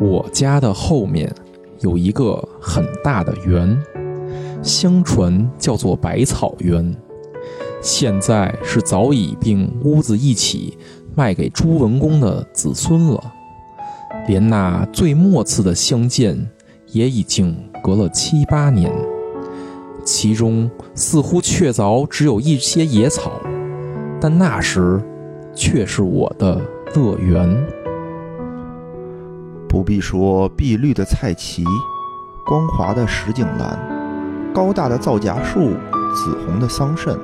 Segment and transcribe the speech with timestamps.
[0.00, 1.32] 我家的后面
[1.80, 3.76] 有一个很大的园，
[4.62, 6.94] 相传叫做百草园。
[7.80, 10.76] 现在是早已并屋子一起
[11.14, 13.32] 卖给朱文公的子孙了，
[14.26, 16.48] 连那最末次的相见
[16.92, 18.92] 也已经隔了七八年，
[20.04, 23.32] 其中似乎确凿只有一些野草，
[24.20, 25.00] 但那时
[25.54, 26.60] 却是我的
[26.94, 27.66] 乐园。
[29.68, 31.62] 不必说碧绿的菜畦，
[32.46, 33.78] 光滑的石井栏，
[34.52, 35.74] 高大的皂荚树，
[36.14, 37.18] 紫红的桑葚，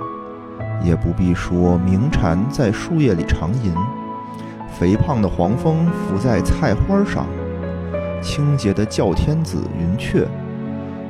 [0.82, 3.72] 也不必说鸣蝉在树叶里长吟，
[4.78, 7.26] 肥胖的黄蜂伏在菜花上，
[8.20, 10.28] 清洁的叫天子云雀，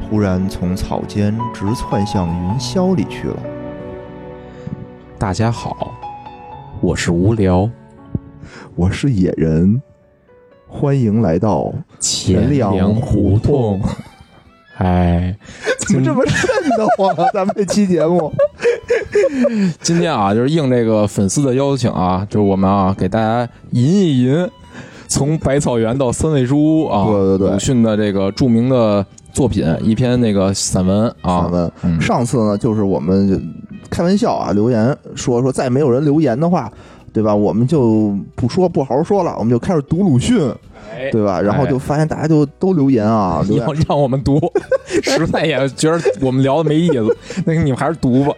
[0.09, 3.37] 忽然从草间直窜向云霄里去了。
[5.19, 5.93] 大家好，
[6.81, 7.69] 我是无聊
[8.77, 9.83] 我是野人，
[10.77, 13.81] 欢迎来到钱粮粮胡同。
[14.79, 15.35] 哎，
[15.79, 17.31] 怎么这么瘆得慌啊？
[17.33, 18.33] 咱们这期节目，
[19.81, 24.51] 今天啊，就是应这个粉丝的邀请啊，就是我们啊，给大家吟一吟，
[25.07, 33.41] 从百草园到三味书屋啊，对对对鲁迅的这个著名的作品，一篇那个散文啊，咱们嗯上次呢，就是我们
[33.89, 36.69] 开玩笑啊，留言说说再没有人留言的话，
[37.13, 37.33] 对吧？
[37.33, 40.53] 我们就不说不好好说了，我们就开始读鲁迅，
[40.95, 41.41] 哎对吧？
[41.41, 44.41] 然后就发现大家就都留言啊，留言要让我们读，
[45.03, 48.33] 实在也觉得我们聊的没意思，那个你们还是读吧。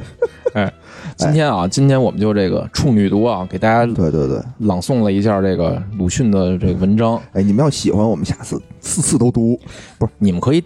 [0.54, 0.72] 哎，
[1.16, 7.20] 今天啊，今天我们就这个处女读啊，给大家对对对，朗诵了一下这个鲁迅的这个文章。
[7.32, 9.58] 哎，你们要喜欢，我们下次次次都读。
[9.98, 10.62] 不是，你们可以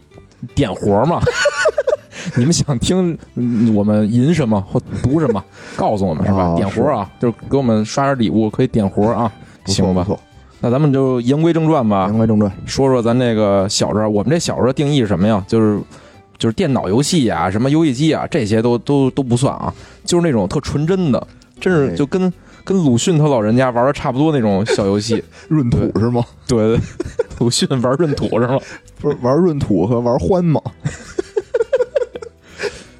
[0.55, 1.21] 点活嘛？
[2.37, 5.43] 你们想听嗯我们吟什么或读什么，
[5.75, 6.39] 告诉我们是吧？
[6.51, 9.33] 啊点活啊，就是给我们刷点礼物，可以点活啊，
[9.65, 10.15] 不错行吧不？
[10.15, 10.21] 错，
[10.61, 15.43] 那咱们就言归正传吧言，归正传，说说咱这个小时候，我们这小时候定义是什么呀？
[15.49, 15.81] 就是
[16.39, 19.73] 就是电脑游戏呀，什么游戏机啊，这些都都都不算啊，
[20.05, 21.27] 就是那种特纯真的，
[21.61, 25.23] 真是哎就跟跟鲁迅他老人家玩的差不多那种小游戏。
[25.49, 26.23] 闰土是吗？
[26.47, 26.81] 对，对
[27.41, 28.59] 鲁迅玩闰土是吗？
[29.01, 30.61] 不是玩闰土和玩欢吗？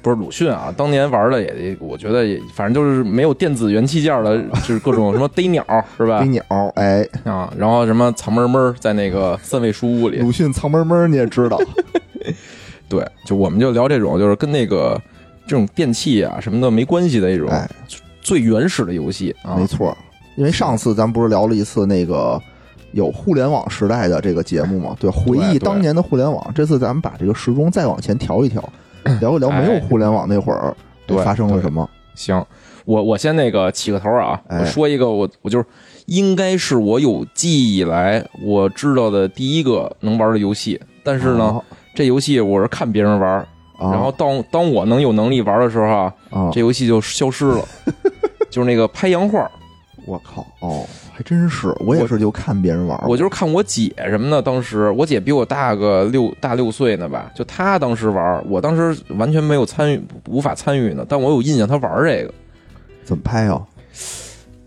[0.01, 5.63] 不是鲁迅啊，当年玩的也，我觉得也，反正就是没有电子元器件的，就是各种什么逮鸟
[5.97, 6.25] 是吧逮？
[6.27, 6.43] 鸟，
[6.75, 11.59] 哎，啊，然后什么藏猫猫在那个三味书屋里，鲁迅藏猫猫你也知道，
[12.89, 14.99] 对，就我们就聊这种，就是跟那个
[15.45, 17.69] 这种电器啊什么的没关系的一种哎，
[18.21, 19.67] 最原始的游戏啊没。
[19.67, 19.97] 错，
[20.35, 22.41] 因为上次咱不是聊了一次那个
[22.93, 24.95] 有互联网时代的这个节目嘛？
[24.99, 26.51] 对，回忆当年的互联网。
[26.53, 28.61] 这次咱们把这个时钟再往前调一调，
[29.19, 30.75] 聊一聊没有互联网那会儿
[31.05, 31.89] 对发生了什么。
[32.13, 32.45] 行，
[32.85, 34.59] 我我先那个起个头啊，哎。
[34.59, 35.65] 我说一个，我我就是
[36.05, 41.61] 应该是我有记忆以来我知道的第一个能玩的游戏，但是呢，
[41.95, 43.29] 这游戏我是看别人玩，
[43.77, 47.65] 啊，然后当当我能有能力玩的时候啊，啊，这游戏就消失了，
[48.51, 49.49] 就是那个拍洋画，
[50.05, 50.85] 我靠，哦，
[51.21, 62.33] 还真是，我也是就看别人玩儿，我就是看我姐什么的，当时我姐比我大个六大六岁呢吧，就她当时玩，我当时完全没有参与，无法参与呢，但我有印象她玩这个。
[63.03, 63.61] 怎么拍啊？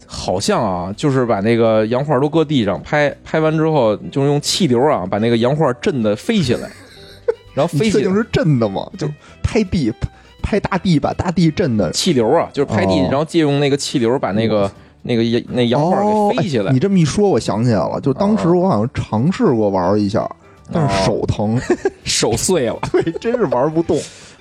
[0.07, 6.71] 好像啊，就是把那个洋画都搁地上拍，拍完之后就是用气流啊，把那个洋画震的飞起来，
[7.53, 8.01] 然后飞起来。
[8.01, 8.89] 你确定是震的吗？
[8.97, 9.09] 就
[9.43, 9.93] 拍地
[10.41, 14.71] 拍大地，把大地震的气流啊，就是拍地，哦然后借用那个气流把那个
[15.05, 16.71] 那个那洋画哦给飞起来。
[16.71, 20.29] 哎你这么一说，我想起来了，就当时我好像尝试过玩一下，
[20.73, 21.61] 但是手疼，
[22.03, 23.97] 手碎了，对，真是玩不动。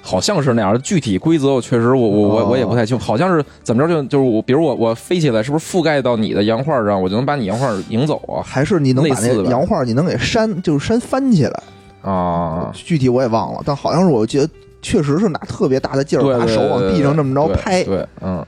[0.05, 0.81] 好像是那样。
[0.81, 8.43] 具体规则我确实我我我哦我也不太清楚，好像是怎么着就就是我，比如我我飞起来，是不是覆盖到你的洋画上，我就能把你洋画赢走啊？
[8.43, 11.63] 还是你能把那洋画你能给扇，就是扇翻起来。
[12.01, 14.49] 啊，具体我也忘了，但好像是我记得
[14.81, 17.83] 确实是拿特别大的劲儿对，把手往地上这么着对拍。
[17.85, 18.45] 对，嗯，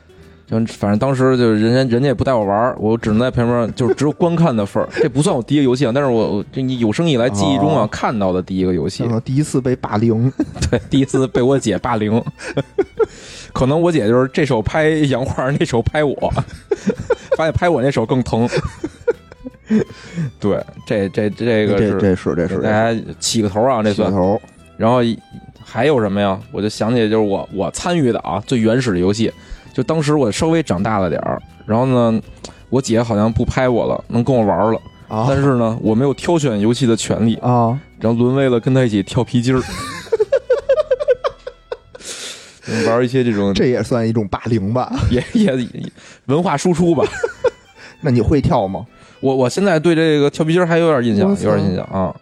[0.47, 4.88] 就反正当时就是人家人家也不带我玩儿，我只能在旁边，就是只有观看的份儿。
[4.94, 10.32] 这不算我第一个游戏啊，但是我我这你有生以来记忆中啊、哦看到的第一个游戏第一次被霸凌，
[10.70, 12.24] 对，第一次被我姐霸凌。
[13.53, 16.16] 可能我姐就是这手拍杨花，那手拍我，
[17.38, 18.47] 发现拍我那手更疼。
[20.40, 24.40] 对，这这这个这是这是这是给大家起个头啊，这算头
[24.78, 25.00] 然后
[25.64, 26.40] 还有什么呀？
[26.52, 29.32] 我就想起就是我我参与的啊最原始的游戏，
[29.75, 32.22] 就当时我稍微长大了点儿，然后呢，
[32.69, 34.79] 我姐好像不拍我了，能跟我玩了，
[35.09, 39.61] 啊但是呢，我没有挑选游戏的权利，啊，然后沦为了跟她一起跳皮筋儿，
[42.87, 44.91] 玩一些这种这也算一种霸凌吧？
[45.11, 45.67] 也也也
[46.27, 47.03] 文化输出吧。
[47.99, 48.85] 那你会跳吗？
[49.19, 52.16] 我我现在对这个跳皮筋儿还有点印象，有点印象啊。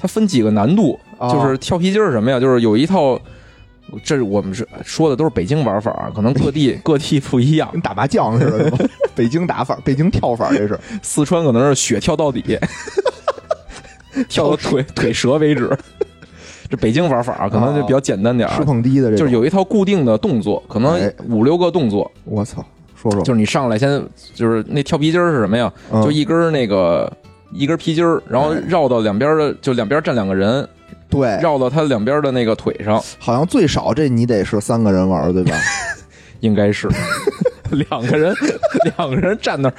[0.00, 2.38] 它分几个难度，啊就是跳皮筋儿是什么呀？
[2.38, 3.18] 就是有一套，
[4.02, 7.68] 这我们是说的都是北京玩法啊，可能各地 各地不一样。
[7.72, 10.78] 跟打麻将似的， 北京打法，北京跳法，这是。
[11.02, 12.58] 四川可能是血跳到底，
[14.28, 15.70] 跳到腿腿折为止。
[16.68, 18.56] 这北京玩法啊可能就比较简单点儿。
[18.56, 21.12] 石，碰低的就是有一套固定的动作，可能哎。
[21.28, 22.64] 五六个动作，我操，
[23.00, 24.02] 说说，就是你上来先
[24.34, 25.72] 就是那跳皮筋儿是什么呀？
[25.92, 26.02] 嗯。
[26.02, 27.10] 就一根儿那个
[27.52, 30.68] 一根皮筋儿，然后哎绕到两边儿的，就两边儿站两个人，
[31.08, 35.56] 对，绕到他两边的那个腿上，好像最少这你得是三个人玩，对吧？
[36.40, 36.88] 应该是。
[37.70, 38.32] 两个人，
[38.96, 39.74] 两个人站那儿，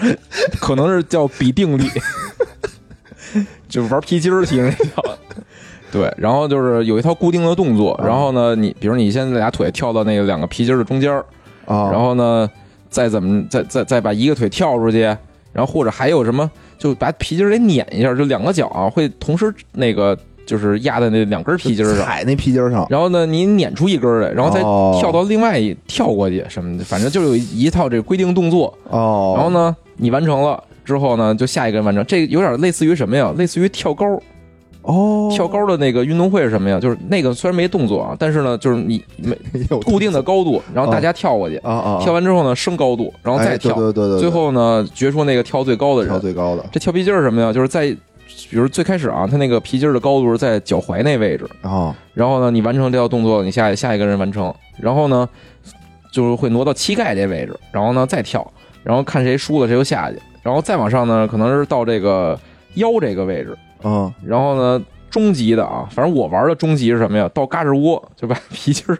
[0.59, 1.89] 可能是叫比定力，
[3.69, 5.17] 就玩皮筋儿踢那叫。
[5.89, 11.25] 对，然后就是有一套固定的动作，然后呢，你比如你先俩腿跳到那个两个皮筋儿的中间儿，
[11.65, 12.49] 啊，然后呢，
[12.89, 15.03] 再怎么再再再把一个腿跳出去，
[15.53, 28.73] 然后或者还有什么，就把皮筋儿给碾一下，就两个脚啊会同时那个就是压在那两根皮筋儿上，踩那皮筋儿上，然后呢你撵出一根来，然后再哦跳到另外一跳过去什么的，反正就有一套这个规定动作。
[28.89, 29.51] 哦，然后？
[29.51, 32.05] 呢，你完成了之后呢，就下一个人完成。
[32.05, 33.33] 这有点类似于什么呀？
[33.37, 34.05] 类似于跳高。
[34.83, 36.79] 哦，跳高的那个运动会是什么呀？
[36.79, 39.35] 就是那个虽然没动作啊，但是呢，就是你没
[39.69, 43.73] 有固定的高度，然后大家跳过去，啊啊，跳完之后呢升高度，然后再哎跳。
[43.73, 46.21] 对对对对，最后呢，决出那个跳最高的跳人。
[46.21, 47.51] 最高的这跳皮筋儿是什么呀？
[47.51, 47.93] 就是在，
[48.49, 55.27] 比如最开始啊，他那个皮筋儿的高度是在脚踝那位置，啊，然后呢，你完成这套动作，你下下一个人完成，然后呢，
[56.11, 58.45] 就是会挪到膝盖这位置，然后呢再跳，
[58.83, 62.39] 然后看谁输了谁就下去，然后再往上呢，可能是到这个
[62.75, 67.29] 腰这个位置，嗯，然后呢中级的啊，反正我玩的中级是什么呀？
[67.33, 68.97] 到嘎吱窝就把皮筋儿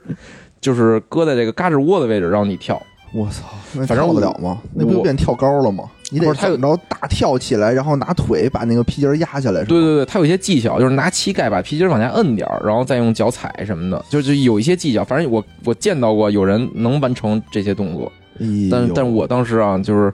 [0.60, 2.82] 就是搁在这个嘎吱窝的位置让你跳。
[3.14, 3.44] 我操，
[3.74, 4.58] 那反正跳得了吗？
[4.74, 5.86] 那不就变跳高了吗？
[6.10, 15.04] 你得不是他有怎么着大跳起来，然后拿腿把那个皮筋儿压下来，对对对，他有一些技巧，就是拿膝盖把皮筋儿往下摁点儿，然后再用脚踩什么的，就是有一些技巧。
[15.04, 18.12] 反正我我见到过有人能完成这些动作，
[18.72, 20.10] 但但我当时啊，就是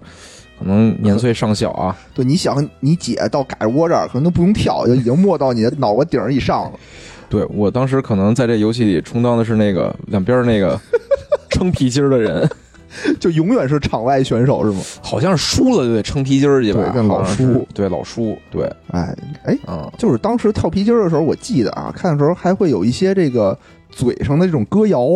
[0.58, 6.80] 可能年岁尚小啊，对，你想你姐到嘎窝这儿，可能都不用跳，就已经没到你的脑瓜顶儿以上了。
[7.30, 10.80] 对我当时可能在这游戏里充当的是那个两边那个
[11.50, 12.48] 撑皮筋儿的人，
[13.20, 14.82] 就永远是场外选手是吗？
[15.02, 16.94] 好像是输了就得撑皮筋儿去吧？
[17.08, 23.58] 老输，对老输，对，哎哎，嗯，就是当时跳皮筋儿的时候，我记得啊，看的时候还会有一些这个
[23.90, 25.08] 嘴上的这种歌谣，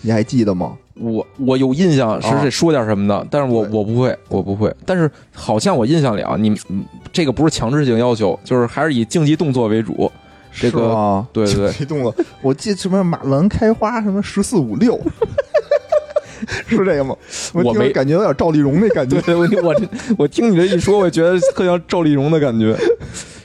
[0.00, 0.76] 你还记得吗？
[0.94, 4.72] 我我有印象是这说点什么的，但是我我不会，我不会。
[4.84, 10.10] 但是好像我印象里啊，你嗯这个不是强制性要求，就是还是以竞技动作为主。
[10.54, 11.26] 这个？
[11.32, 12.14] 对对对激动作。
[12.42, 15.00] 我记得什么马兰开花，什么十四五六，
[16.68, 17.14] 是这个吗？
[17.52, 19.34] 我没感觉有点赵丽蓉那感觉对。
[19.34, 19.74] 我我
[20.18, 22.76] 我听你这一说，我觉得特像赵丽蓉的感觉。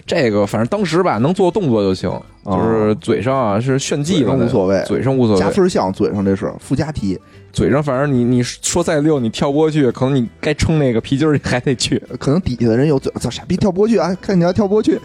[0.08, 2.10] 这个反正当时吧，能做动作就行，
[2.46, 7.20] 就是嘴上啊是炫技无所谓嘴上无所谓，加分项嘴上这是附加题，
[7.52, 12.02] 嘴上反正你你说再溜，你跳不过去，可能你该撑那个皮筋儿还得去。
[12.18, 14.16] 可能底下的人有嘴，操傻逼跳不过去啊！
[14.22, 14.98] 看你要跳不过去，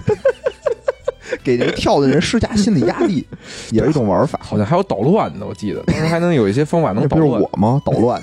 [1.42, 3.26] 给这个跳的人施加心理压力，
[3.70, 4.38] 也是一种玩法。
[4.42, 7.42] 好像还有捣乱的，我记得当时还能有一些方法能那不是捣乱。
[7.42, 7.82] 我吗？
[7.84, 8.20] 捣乱，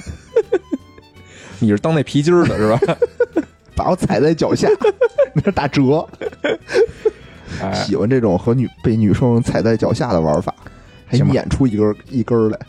[1.60, 2.80] 你是当那皮筋儿的是吧？
[3.76, 4.68] 把我踩在脚下，
[5.34, 6.06] 那是打折。
[7.62, 10.54] 哎，喜欢这种和女被女生踩在脚下的玩法，
[11.06, 12.60] 还行吧撵出一根一根儿来。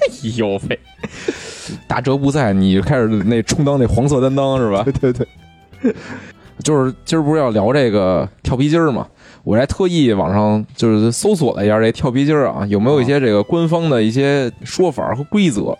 [0.00, 0.78] 哎呦喂，
[1.86, 4.82] 大哲不在，你就开始那充当那黄色担当是吧？
[4.84, 5.26] 对对
[5.82, 5.94] 对，
[6.64, 9.06] 就是今儿不是要聊这个跳皮筋儿嘛？
[9.48, 15.74] 我还特意网上就是搜索了一下这跳皮筋儿啊，有没有一些这个官方的一些说法和规则，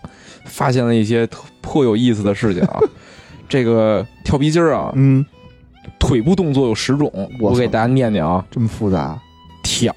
[0.45, 2.79] 发现了一些特颇有意思的事情啊。
[3.47, 5.23] 这个跳皮筋儿啊，嗯，
[5.99, 9.21] 腿部动作有十种，我给大家念念啊：这么复杂，
[9.61, 9.93] 挑、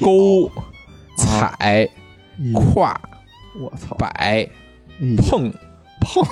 [0.00, 0.62] 勾、啊。
[1.16, 1.88] 踩、
[2.52, 3.00] 跨、
[3.60, 4.48] 我操，摆、
[5.16, 5.52] 碰、
[6.00, 6.24] 碰，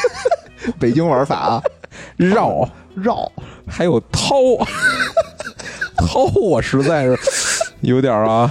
[0.80, 1.62] 北京玩法啊，
[2.16, 2.68] 绕。
[2.96, 3.30] 绕，
[3.68, 4.34] 还有掏，
[5.96, 7.16] 掏我实在是
[7.82, 8.50] 有点儿啊，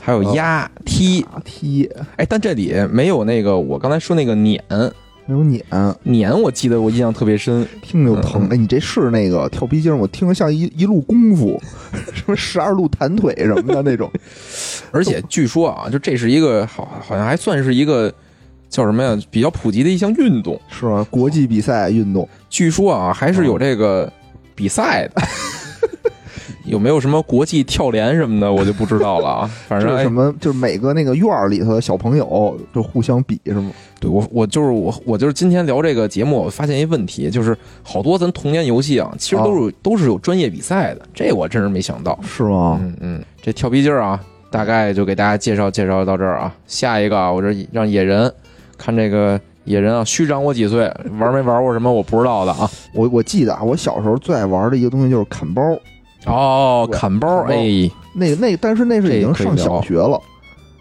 [0.00, 4.62] 还有压踢，踢，哎，但这里没有那个我刚才说那个碾，
[5.26, 5.64] 没有撵，
[6.04, 8.46] 碾我记得我印象特别深，听着就疼。
[8.48, 8.52] 嗯。
[8.52, 11.60] 哎，你这是那个跳皮筋儿，我听着像一一路功夫，
[12.14, 14.08] 什么十二路弹腿什么的那种。
[14.92, 18.10] 而且据说啊，就这是一个好好像还算是一个
[18.70, 21.06] 叫什么呀，比较普及的一项运动，是吧？
[21.10, 24.10] 国际比赛运动，据说啊还是有这个
[24.54, 25.20] 比赛的。
[26.66, 29.50] 有没有什么国际跳联什么的，我就不知道了啊。
[29.66, 30.32] 反正什么？
[30.40, 33.72] 就是每个那个院儿里头的小朋友就互相比是吗？
[33.98, 42.16] 对我，我就是我，我就是今天聊这个节目，我发现一问题，就是好多咱童年游戏啊，其实都是、都是有专业比赛的，这我真是没想到。
[42.22, 42.78] 是吗？
[42.80, 46.54] 嗯嗯，这跳皮筋儿啊，大概就给大家介绍介绍到这儿啊。
[46.68, 48.32] 下一个啊，我这让野人
[48.80, 52.68] 看这个野人啊，虚长我几岁， 玩没玩过什么我不知道的啊。
[52.94, 55.62] 我我记得啊，我小时候最爱玩的一个东西就是砍包，
[56.24, 60.18] 哦，砍包，哎，那那但是那是已经上小学了，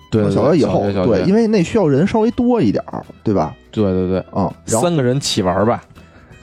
[0.10, 3.54] 对，对上小学以后，对，因为那需要人稍微多一点儿，对吧？
[3.72, 5.84] 对对对，啊、然后三个人起玩吧。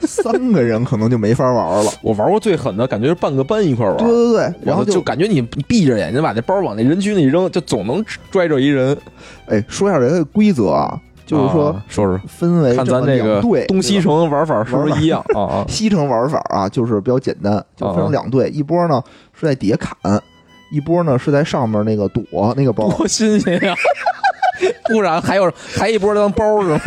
[0.01, 1.91] 三个人可能就没法玩了。
[2.03, 8.95] 我玩过最狠的感觉是半个班一块玩，对对对，然后就感觉你你闭着眼睛把那包往那人群里扔，就总能拽着一人。
[9.47, 15.65] 哎，说一下这个规则啊，就是说啊说说，分为看咱这个两队，东西城玩法是不是一样啊啊？
[15.69, 19.03] 西城玩法啊，就是比较简单，就分成两队，一波呢
[19.39, 20.19] 是在底下砍，
[20.71, 22.89] 一波呢是在上面那个躲那个包。
[22.93, 23.75] 多新鲜呀！
[24.89, 26.79] 不然还有还一波当包是吗？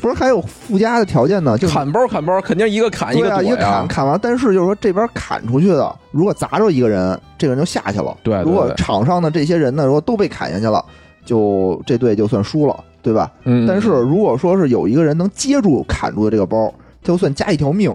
[0.00, 3.86] 不是还有附加的条件呢，就是砍包砍包，肯定一个砍一个躲一个砍呀。
[3.88, 8.16] 砍完，但是就是说这边砍出去的，如果砸着一个人，这个人就下去了。
[8.22, 10.82] 对对如果对场上的这些人呢，如果都被砍下去了，
[11.24, 13.30] 就这队就算输了，对吧？
[13.44, 17.94] 嗯，但是如果说是有一个人能接住砍住的这个包，他就算加一条命，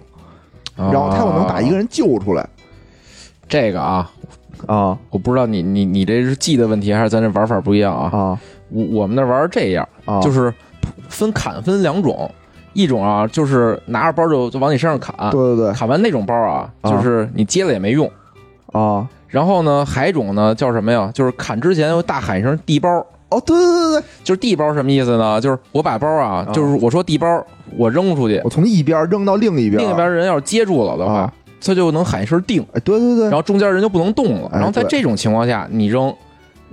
[0.76, 2.48] 然然后他又能把一个人救出来
[3.48, 4.12] 这个啊，
[4.66, 8.10] 啊我不知道你你你这是记的问题，还是咱这玩法不一样啊？
[8.16, 10.20] 啊我我们那玩儿这样，啊！
[10.20, 10.54] 就是
[11.08, 12.30] 分砍分两种，
[12.74, 18.12] 一种啊就是拿着包就就往你身上砍，对对对砍完那种包啊，啊就是你接了也没用。
[18.74, 19.08] 啊！
[19.30, 21.10] 然后呢，还一种呢叫什么呀？
[21.14, 22.90] 就是砍之前大喊一声“地包
[23.30, 25.40] 哦，对对对对，”，就是地包什么意思呢？
[25.42, 27.46] 就是我把包啊，啊就是我说地包，
[27.78, 34.50] 我扔出去，我从一边扔到另一边，另一边人要是接住了的话啊，他就能喊一声“定哎，对对”，对然，后中间人就不能动了。
[34.54, 36.14] 哎然后在这种情况下，你扔，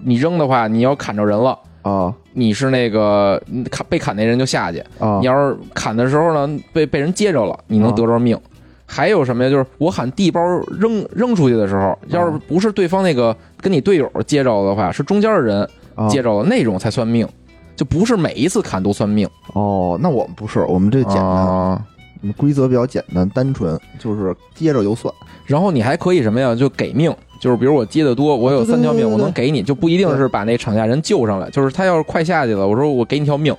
[0.05, 1.59] 你扔的话，你要砍着人了。
[1.83, 8.39] 啊你是那个砍被砍那人就下去，啊你要是砍的时候呢，被被人接着了，你能得着命。
[8.87, 9.51] 还有什么呀？
[9.51, 10.41] 就是我喊地包
[10.79, 16.09] 扔扔出去的时候，要是不是对方那个跟你队友接着的话，是中间的人啊！
[16.09, 17.29] 接着了那种才算命，
[17.77, 19.29] 就不是每一次砍都算命。
[19.55, 21.83] 哦，那我们不是，我们这简单，啊
[22.23, 25.13] 我们规则比较简单单纯，就是接着就算。
[25.45, 26.55] 然后你还可以什么呀？
[26.55, 33.55] 就给命，就是比如我接的多，我有对对三条命，我能给你，就不一定是把那厂家人救上来，就是他要是快下去了，我说我给你条命，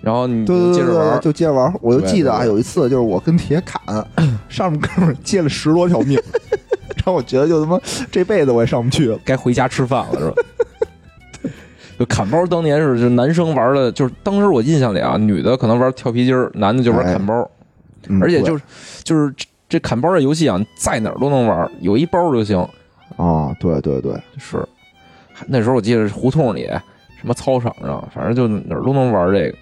[0.00, 1.20] 然后你对对对对，接着玩。
[1.20, 1.74] 就接着玩。
[1.82, 3.82] 我就对记得啊，有一次就是我跟铁砍，
[4.48, 6.18] 上面哥们儿接了十多条命，
[6.96, 7.78] 然后我觉得就他妈
[8.10, 9.18] 这辈子我也上不去了。
[9.26, 10.34] 该回家吃饭了，是吧？
[11.98, 17.48] 就砍包当年是就男生玩的，就是当时我印象里啊，女的可能玩跳皮筋儿，男的就玩砍包，
[18.08, 18.62] 嗯而且就是
[19.02, 22.58] 就是这这砍包的游戏啊，在哪儿都能玩，有一包就行。
[23.16, 24.62] 啊，对对对，是，
[25.46, 26.66] 那时候我记得胡同里、
[27.18, 29.56] 什么操场上，反正就哪儿都能玩这个。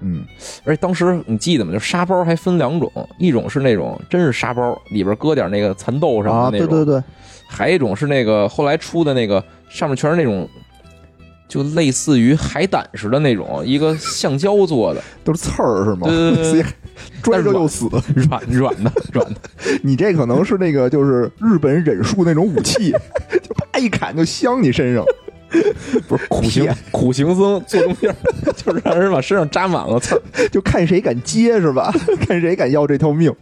[0.00, 0.24] 嗯
[0.64, 1.72] 而且当时你记得吗？
[1.72, 7.04] 就沙包还分两种，一种是那种真是沙包，里边搁点那个蚕豆什么啊，的那种，对对对，
[7.46, 10.46] 还一种是那个后来出的那个，上面全是那种，
[11.48, 16.08] 就类似于海胆似的那种，一个橡胶做的，都是刺儿是吗？
[16.08, 16.64] 对对对对所以
[17.22, 17.88] 拽着就死。
[18.14, 19.40] 软软的软的。
[19.82, 22.90] 你这可能是那个就是日本忍术那种武器，
[23.42, 25.04] 就啪一砍就镶你身上。
[26.08, 28.14] 不是苦行苦行僧做中间，
[28.56, 30.22] 就是让人把身上扎满了刺儿。
[30.50, 31.94] 就看谁敢接是吧？
[32.26, 33.32] 看谁敢要这条命。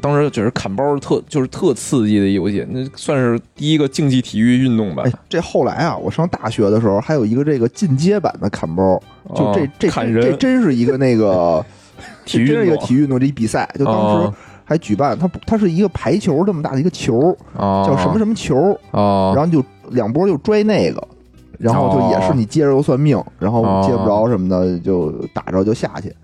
[0.00, 9.00] 当时觉得砍包特就是特刺激的游戏，那算是第一个竞技体育运动吧哎。，这后来啊，我上大学的时候还有一个这个进阶版的砍包，
[9.34, 11.64] 就这、哦这砍人这真是一个那个
[12.24, 21.02] 体 育这真是一个体育运动这一比赛，就当时哦还举办，它不它是一个排球这么大的一个球，哦叫什么什么球，哦，然后就两波就拽那个。
[21.58, 26.14] 然后就也是你接着又算命，然后接不着什么的就打着就下去。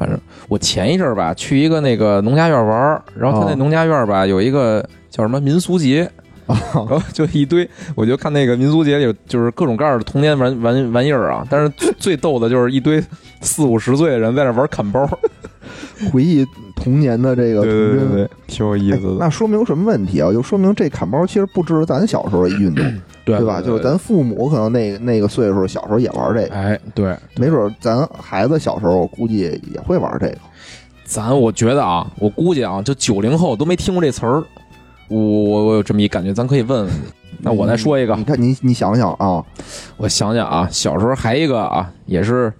[0.00, 6.10] 反正我前一阵儿吧，去一个那个农家院玩儿，然后他那哦农家院吧有一个叫什么民俗节，
[6.48, 12.98] 然后就一堆，我就看那个民俗节里就是各种各样的童年玩玩玩意儿啊，但是最最逗的就是一堆
[13.42, 15.06] 四五十岁的人在那玩砍包
[16.10, 18.28] 回忆童年的这个对对对。
[18.46, 20.32] 挺有意哎那说明什么问题啊？
[20.32, 22.84] 就说明这砍包其实不只是咱小时候一运动，
[23.30, 23.60] 对对吧？
[23.60, 29.38] 就是咱父母可能那那个岁数小时候也玩这个，哎，对，没准儿咱孩子小时候我估计
[29.72, 30.36] 也会玩这个。
[31.04, 34.42] 咱我觉得啊，我估计啊，就九零后都没听过这词儿，
[35.08, 36.92] 我我我有这么一感觉，咱可以问问。
[37.42, 39.42] 那我再说一个，你看你你想想啊，
[39.96, 42.52] 我想想啊，小时候还一个啊，也是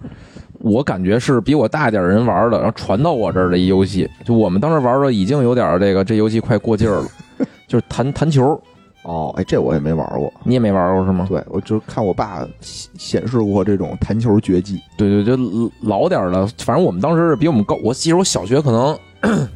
[0.59, 4.09] 我感觉是比我大点人玩的，然后传到我这儿的一游戏。
[4.25, 7.07] 就我们当时玩的已经有点这个这游戏快过劲儿了，
[7.69, 8.61] 就是弹弹球，
[9.03, 10.33] 哦，哎，这我也没玩过。
[10.45, 11.27] 你也没玩过是吗？
[11.29, 14.81] 对，我就看我爸显显示过这种弹球绝技。
[14.97, 15.43] 对对，就
[15.83, 17.79] 老点儿的，反正我们当时是比我们高。
[17.83, 18.99] 我记得我小学可能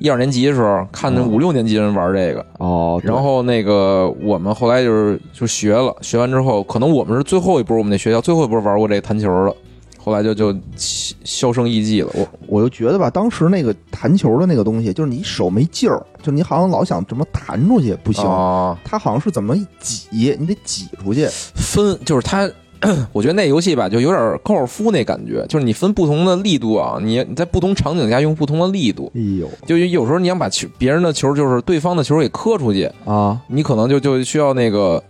[0.00, 9.54] 一二年级的时候，看那哦五六年级人玩这个，哦，然后那个我们后来就是就学了，学完之后，可能我们是最后一波，我们那学校最后一波玩过这个弹球的，
[10.02, 12.10] 后来就就销销声匿迹了。
[12.14, 21.26] 我我就觉得吧，当时那个弹球的那个东西，就是你手没劲儿，就你好像老想怎么弹出去不行，啊，它好像是怎么一挤，你得挤出去。
[21.54, 22.50] 分就是它，
[23.12, 29.12] 我觉得那游戏吧，就有点高尔夫那感觉，就是你分不同的力度啊，你你在不同场景下用不同的力度。
[29.14, 35.02] 哎呦就有时候你想把球别人的球，就是对方的球给磕出去，啊，你可能就就需要那个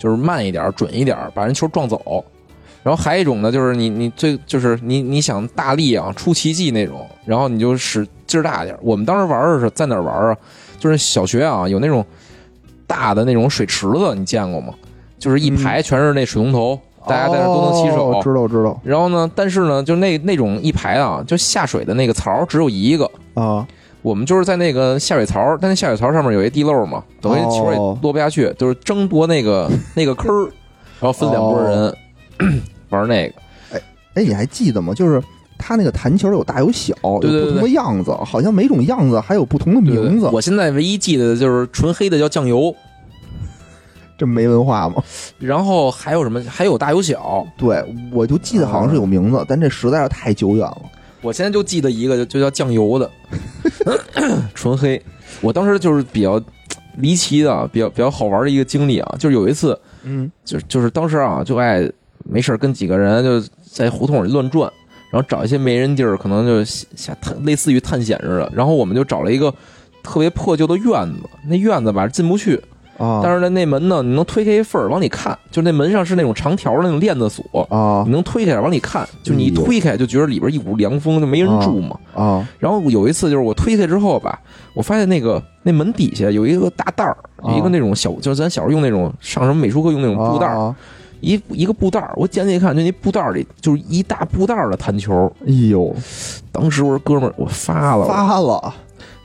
[0.00, 2.24] 就是慢一点、准一点，把人球撞走。
[2.82, 8.78] 然后还有一种呢，就是你你最就是你你想大力啊出奇迹那种，然后你就使劲儿大点儿。
[8.82, 10.36] 我们当时玩的是在哪儿玩啊？
[10.78, 12.04] 就是小学啊，有那种
[12.86, 14.72] 大的那种水池子，你见过吗？
[15.18, 18.12] 就是一排全是那水龙头，大家在那都能洗手。
[18.12, 23.10] 哦知道知道然后呢，但是呢，就那那种一排啊，就下水的那个槽只有一个。
[23.34, 23.66] 啊，
[24.02, 30.44] 我们就是在那个下水槽，但那下水槽上面有一地漏嘛，等于球也哦落不下去，就是争夺那个那个坑儿，
[31.00, 31.92] 然后分两拨人、
[32.90, 33.34] 玩那个。
[33.72, 33.82] 哎
[34.14, 34.94] 哎，你还记得吗？
[34.94, 35.22] 就是
[35.58, 42.74] 它那个弹球有大有小，对对对有不同的样子，好像每种样子还有不同的名字，我现在唯一记得的就是纯黑的叫酱油，
[44.16, 45.02] 这没文化吗？
[45.38, 46.42] 然后还有什么？
[46.48, 47.46] 还有大有小。
[47.58, 50.82] 对，我就记得好像是有名字，但这实在是太久远了。
[51.20, 53.10] 我现在就记得一个，就就叫酱油的，
[54.54, 55.00] 纯黑。
[55.40, 56.40] 我当时就是比较
[56.96, 61.88] 离奇的、比较比较好玩的一个经历啊，就是有一次，嗯就就是当时啊，就爱
[62.24, 64.70] 没事儿跟几个人就在胡同里乱转，
[65.10, 68.52] 然后找一些没人地儿，可能就下探类似于探险似的。
[68.54, 69.52] 然后我们就找了一个
[70.02, 72.56] 特别破旧的院子，那院子吧进不去，
[72.96, 81.98] 啊，但是呢那门呢你能推开一缝儿往里看，就那门上是那种长条的那种链子锁，啊你能推开往里看，就你一推开就觉得里边一股凉风，就没人住嘛。
[82.14, 84.40] 啊然后有一次就是我推开之后吧，
[84.74, 87.16] 我发现那个那门底下有一个大袋儿，
[87.56, 90.74] 一个那种小，就是咱小时候用那种上什么美术课用那种布袋儿，啊
[91.20, 95.30] 一一个布袋儿，我捡起来一看，就那布袋儿里就是一大布袋儿的弹球。
[95.46, 95.94] 哎呦，
[96.52, 98.74] 当时我说哥们儿，我发了，发了，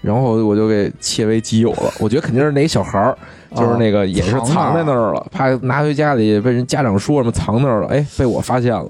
[0.02, 1.94] 然后我就给窃为己有了。
[2.00, 3.18] 我觉得肯定是哪小孩儿，
[3.56, 8.90] 就是那个也是藏在那儿了，怕拿回家里被人家长说什么藏那儿了，哎，被我发现了，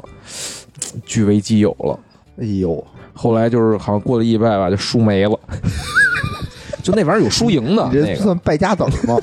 [1.06, 2.00] 据为己有了。
[2.40, 5.38] 哎呦，后来就是好像过了一礼拜吧，就输没了。
[6.82, 9.18] 就那玩意儿有输赢的，那个算败家子吗？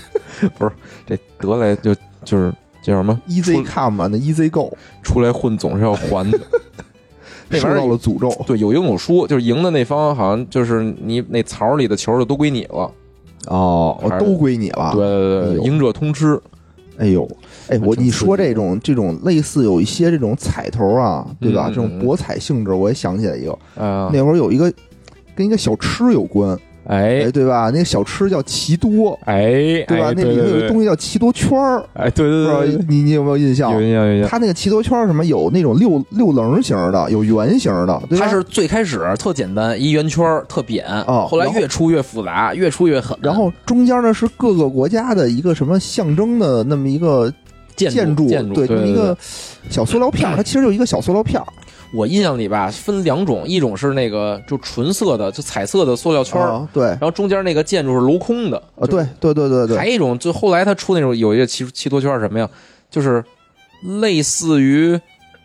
[0.58, 0.72] 不是
[1.06, 6.38] 这得来就就是叫什么？Easy come and easy go，出来混总是要还的。
[7.48, 12.90] 那受玩意儿到了诅咒对有赢有输，就是赢的那方好像就是你那槽里的球就都归你了。
[13.48, 14.92] 哦，都归你了。
[14.94, 16.40] 对对对，哎赢者通吃。
[16.98, 17.28] 哎呦，
[17.68, 21.66] 哎，我挺你说这种这种类似有一些这种彩头啊，对吧？
[21.68, 24.72] 嗯这种博彩性质，我也想起来一个，啊，那会儿有一个
[25.34, 27.70] 跟一个小吃有关，哎哎，对吧？
[27.72, 30.08] 那个小吃叫奇多，哎，对吧？
[30.08, 33.80] 哎那里头有一东西叫奇多圈儿，哎，对对对，你你有没有印象有？
[33.80, 34.28] 印象有印象。
[34.28, 38.02] 它那个奇多圈儿什么有那种六六棱形的，有圆形的？
[38.18, 43.16] 它是最开始特简单，一圆圈儿特扁，啊后来越出越复杂，越出越狠。
[43.22, 47.32] 然后中间呢是各个国家的一个什么象征的那么一个
[47.76, 49.16] 建建筑建筑对，对对这么一个
[49.70, 51.46] 小塑料片儿，它其实就一个小塑料片儿
[51.94, 56.40] 我印象里吧，分两种，一种是那个就纯色的，就彩色的塑料圈
[56.72, 58.56] 对，然后中间那个建筑是镂空的。
[58.76, 62.48] 啊，对对对对对，还有一种，就后来他出那种有一个奇奇多圈儿什么呀，
[62.90, 63.22] 就是
[64.00, 64.98] 类似于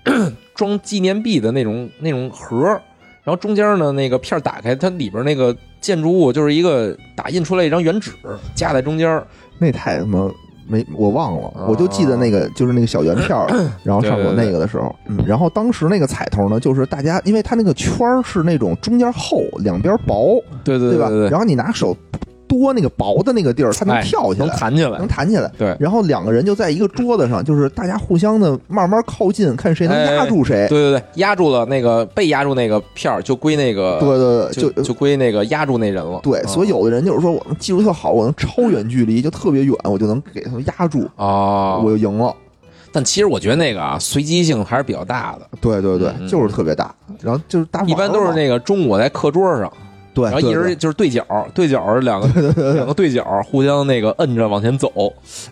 [0.56, 2.82] 装纪念币的那种那种盒儿，
[3.24, 8.12] 然后中间呢那个片儿打开，它里边那个建筑物就是一个打印出来一张原纸
[8.56, 9.28] 夹在中间儿。
[9.60, 10.32] 那太他妈
[10.67, 13.47] 没我忘了，啊我就记得那个就是那个小圆片儿，
[13.84, 21.10] 然后上过那个的时候，嗯，然后当时那个彩头呢，就是大家因为它那个圈儿是那种中间厚，两边薄，对对吧？
[21.10, 21.30] 对。
[21.30, 21.95] 然后你拿手
[22.48, 25.08] 多那个薄的那个地儿，它能跳起来，能弹起来能。
[25.08, 25.52] 弹起来。
[25.58, 30.68] 对然后两个人就在一个桌子上，就是大家互相的慢慢靠近，看谁能压住谁。
[30.68, 36.20] 对对对，压住了那个被压住那个片儿，就归那个对对对，就就归那个压住那人了。
[36.24, 42.34] 对，啊所以有的人就是说，我能技术特好，我能超远距离，就特别远，我就能给他们压住，啊，我就赢了。
[42.92, 45.48] 但其实我觉得那个啊，随机性还是比较大的。
[45.60, 49.72] 对对对，嗯就是特别大，然后就是大一般都是那个中午在课桌上，
[50.17, 52.27] 对，然后一人就是对角，对角是两个
[52.73, 54.91] 两个对角互相那个摁着往前走。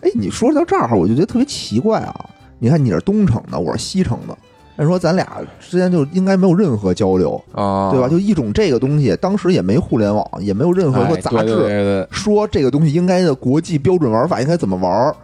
[0.01, 2.13] 哎，你说到这儿，我就觉得特别奇怪啊。
[2.57, 4.35] 你看你是东城的，我是西城的，
[4.77, 8.09] 按说咱俩之间就应该没有任何交流，啊，对吧？
[8.09, 15.15] 就一种这个东西，当时也没互联网，也没有任何一个杂哎对对志说这个东西应该的国际标准玩法应该怎么玩儿。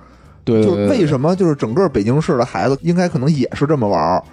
[0.43, 4.23] 对，就对为什么就是整个北京市的孩子应该可能也是这么玩儿，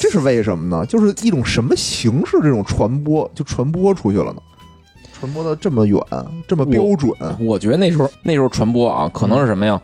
[0.00, 0.84] 这是为什么呢？
[0.86, 4.42] 就是一种什么形式这种传播就传播出去了呢？
[5.18, 6.00] 传播的这么远，
[6.46, 9.80] 这么标准，我觉得那时候那时候传播啊，可能是什么呀？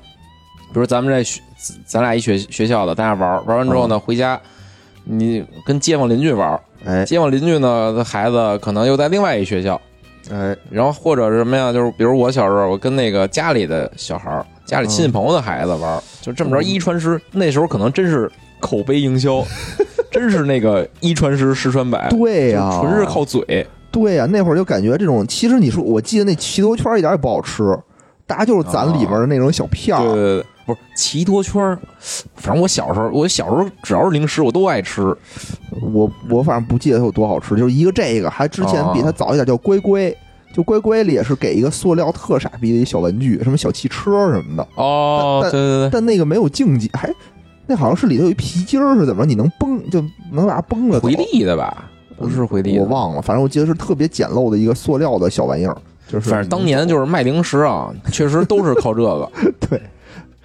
[0.72, 1.40] 比如咱们这学，
[1.86, 4.40] 咱俩一学学校的，大家玩玩完之后呢，回家
[5.04, 9.80] 你跟街坊邻居玩，哎街坊邻居呢的孩子可能又在另外一学校，
[10.30, 11.72] 哎，然后或者是什么呀？
[11.72, 17.20] 就是比如我小时候，我跟那个家里的小孩儿、家里亲戚朋友的孩子玩儿，就这么着嗯一传十。
[17.32, 19.44] 那时候可能真是口碑营销，
[20.10, 23.66] 真是那个一传十，十传百，对呀、就纯是靠嘴。
[23.94, 27.78] 对呀、那会儿就感觉这种，其实你说，我记得那奇多圈一点也不好吃，
[28.26, 31.78] 大家就是攒里边的那种小片儿，对对对，不是奇多圈儿，
[32.34, 35.16] 反正我小时候，我小时候只要是零食我都爱吃。
[35.92, 40.12] 我我反正不记得它有多好吃，就是一个这个，还之前比它早一点叫乖乖，
[40.52, 47.08] 就乖乖里也是给一个塑料特傻逼的一小玩具，什么小汽车什么的，哦，但对对对，但那个没有竞技，还
[47.66, 49.26] 那好像是里头有一皮筋儿是怎么着？
[49.28, 50.02] 你能崩就
[50.32, 51.90] 能把它崩了，回力的吧？
[52.16, 55.76] 不是回力，我忘了，反正我记得是特别简陋的一个塑料的小玩意儿，
[56.08, 59.30] 就是反正当年就是卖零食啊，确实都是靠这个。
[59.60, 59.80] 对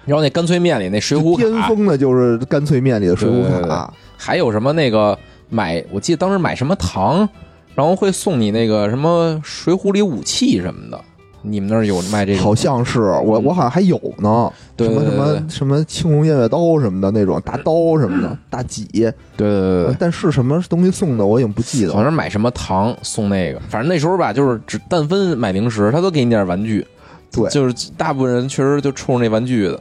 [0.06, 5.16] 然后那干脆面里那水浒，巅峰的就是干脆面里的水浒对对对卡，还有什么那个
[5.48, 7.28] 买，我记得当时买什么糖，
[7.74, 11.00] 然后会送你那个什么水浒里武器什么的。
[11.42, 12.42] 你们那儿有卖这个？
[12.42, 22.04] 好像是我嗯我好像还有呢，对什么什么什么青龙偃月刀什么的那种大刀什么的 大戟，对对对对但是什么东西送的我已经不记得好了。
[22.04, 26.86] 像是买什么糖送那个，反正那时候吧，就是只但分买零食，他都给你点玩具。
[27.32, 29.78] 对就是大部分人确实就冲着那玩具的。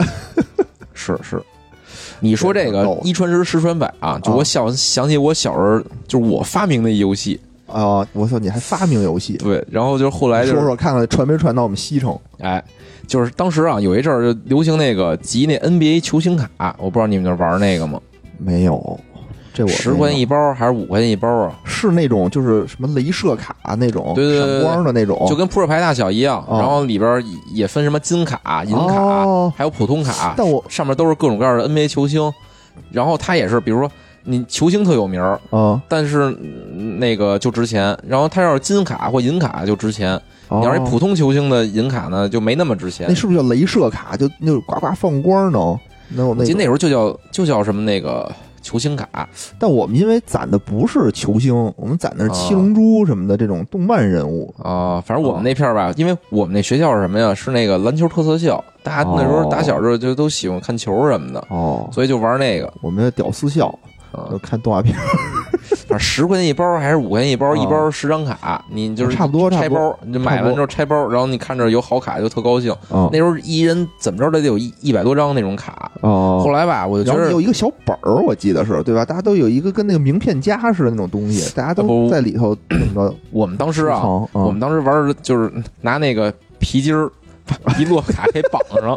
[0.93, 1.41] 是是，
[2.19, 7.39] 你说这个一传十，十传百啊，就我想想起我小时候，就是我发明的一游戏。
[7.71, 8.05] 啊！
[8.13, 9.34] 我操，你还发明游戏？
[9.38, 12.17] 对，然后就是后来就是说说看看传没传到我们西城？
[12.39, 12.63] 哎，
[13.08, 17.99] 就是当时啊，有一阵儿就流行那个集那 NBA 球星卡，我不知道你们那玩那个吗？
[18.38, 18.99] 没有，
[19.53, 21.53] 这我十块钱一包还是五块钱一包啊？
[21.65, 32.32] 是那种就是什么镭射卡那种，对对对对闪光的那种，就跟扑克牌大小一样，哦然后里边也分什么金卡、银卡，哦还有普通卡，但我上面都是各种各样的 NBA 球星。
[32.91, 33.91] 然后它也是，比如说
[34.23, 37.97] 你球星特有名儿，啊，但是嗯那个就值钱。
[38.08, 43.15] 然后他要是金卡或银卡就值钱，你要是哦普通球星的银卡呢，就没那么值钱那。
[43.15, 44.15] 是不是叫镭射卡？
[44.15, 45.77] 就那种呱呱放光能
[46.10, 49.29] 那我记得那时候就叫就叫什么那个球星卡，
[49.60, 54.53] 但我们因为攒的不是球星，我们攒的是哦七龙珠什么的这种动漫人物。
[54.58, 57.34] 啊，反正我们那片儿吧，因为我们那学校是什么呀？
[57.34, 62.71] 是那个篮球特色校，大家那时候打小就就都喜欢看球什么的，哦，所以就玩那个。
[62.82, 63.73] 我们的屌丝校，
[64.11, 64.95] 啊就看动画片。
[65.87, 72.71] 反正十块钱一包还是五块钱一包，啊一包十张卡，你就是差不多拆包，你就买完之后拆包，然后你看着有好卡就特高兴。
[72.89, 75.91] 啊那时候一人怎么着都得有一一百多张那种卡。
[76.01, 79.03] 哦后来吧，我就觉得有一个小本儿，我记得是对吧？
[79.03, 83.15] 大家都有一个跟那个名片夹似的那种东西，大家都在里头怎么着？
[83.31, 87.09] 我们当时啊，我们当时玩的就是拿那个皮筋儿
[87.63, 88.95] 把 一摞卡给绑上，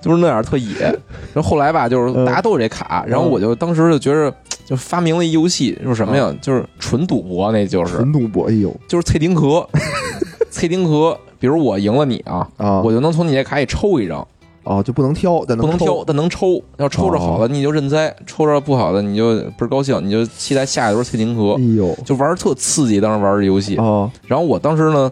[0.00, 0.74] 就是那样特野。
[1.34, 4.32] 然后后来吧，就是嗯大家都有这卡，然后我就当时就觉得，
[4.64, 6.34] 就发明了一游戏，就是什么呀？
[6.40, 9.66] 就是纯赌博，那就是纯赌博，哎呦就是蔡丁壳，
[10.50, 11.16] 蔡丁壳。
[11.38, 12.80] 比如我赢了你啊，啊！
[12.82, 14.24] 我就能从你这卡里抽一张，
[14.62, 16.62] 哦就不能挑，但抽不能挑，但能抽。
[16.76, 23.00] 要抽着好的你就认栽，抽着不好的你就倍儿高兴，你就期待下一轮脆丁壳哎，呦就玩儿特刺激。
[23.00, 25.10] 当时玩这游戏，啊然后我当时呢，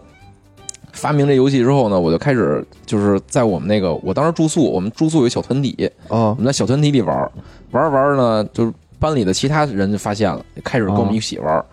[0.93, 7.31] 发明这游戏之后呢，我就开始就是在我们那个，我当时住宿，我们住宿有小团体，啊我们在小团体里玩儿，
[7.71, 11.65] 玩着玩着呢，就是班里的其他人就发现了，开始跟我们一起玩儿。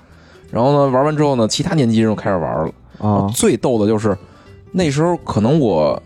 [0.51, 2.73] 然后呢，玩完之后呢，其他年级人就开始玩了。
[2.99, 4.17] 啊最逗的就是
[4.73, 6.03] 那时候可能我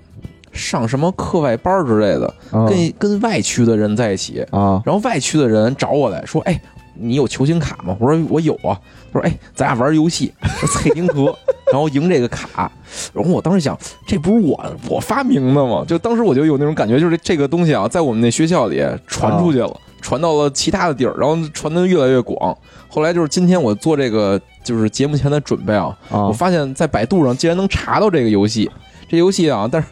[0.52, 6.60] 上什么课外班之类的，啊跟跟外区的人在一起，啊然后外区的人找我来说：“哎，
[6.94, 8.78] 你有球星卡吗？”我说：“我有啊。”
[9.12, 11.36] 他说：“哎，咱俩玩游戏，说脆丁壳，
[11.72, 12.70] 然后赢这个卡。”
[13.12, 15.84] 然后我当时想，这不是我我发明的吗？
[15.86, 22.56] 就当时我就有那种感觉，就是这个东西啊，在我们那学校里传出去了，传到了其他的地儿，然后传的越来越广。
[22.88, 28.70] 后来就是今天我做这个就是节目前的准备啊，啊我发现在百度上竟然能查到这个游戏。
[29.08, 29.88] 这游戏啊，但是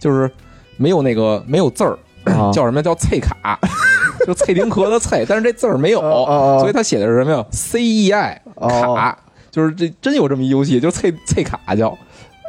[0.00, 0.30] 就是
[0.76, 3.58] 没有那个没有字儿，啊叫什么叫脆卡，
[4.26, 6.00] 就蔡丁壳的脆，但是这字儿没有，
[6.60, 9.18] 所以他写的是什么呀？C E I 哦卡，
[9.50, 11.96] 就是这真有这么一游戏，就脆脆卡叫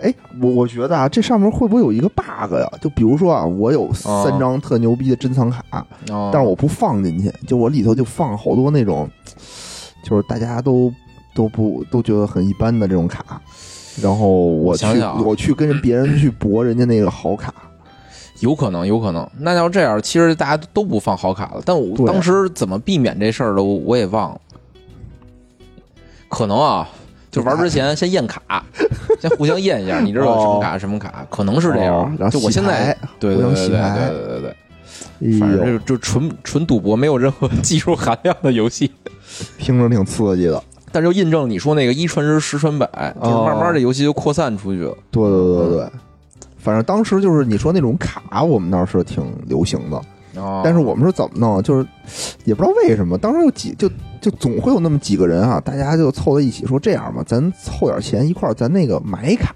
[0.02, 2.70] 哎，我我觉得啊，这上面会不会有一个 bug 呀？
[2.82, 9.10] 就比如说啊，我有三张特牛逼的珍藏卡，哦但是我不放进去，就我里头就放好多那种
[10.04, 10.92] 就是大家都
[11.34, 13.42] 都不都觉得很一般的这种卡，
[14.02, 17.54] 然后我去想想啊我去跟人别人去博人家那个好卡，
[18.42, 19.26] 有可能，有可能。
[19.38, 21.62] 那要这样，其实大家都不放好卡了。
[21.64, 24.42] 但我当时怎么避免这事儿的，我我也忘了。
[26.34, 26.90] 可能啊，
[27.32, 28.42] 就玩之前先验卡，
[29.22, 32.16] 先互相验一下，你知道什么卡什么卡，可能是这哦样。
[32.20, 34.56] 然后就我现在对对对对对对
[35.40, 38.92] 反正呦，就就纯纯赌博，没有任何技术含量的游戏。
[39.58, 40.62] 听着挺刺激的。
[40.92, 42.88] 但是就印证你说那个一传十，十传百，
[43.22, 44.96] 就是慢慢这游戏就扩散出去了。
[45.10, 45.88] 对对对对，
[46.60, 50.00] 反正当时就是你说那种卡，我们那儿是挺流行的。
[50.36, 51.62] 哦，但是我们是怎么弄？
[51.62, 51.86] 就是
[52.46, 59.54] 也不知道为什么，当时有几就就总会有那么几个人啊，大家就凑在一起说这样吧，咱凑点钱一块儿，咱那个买卡，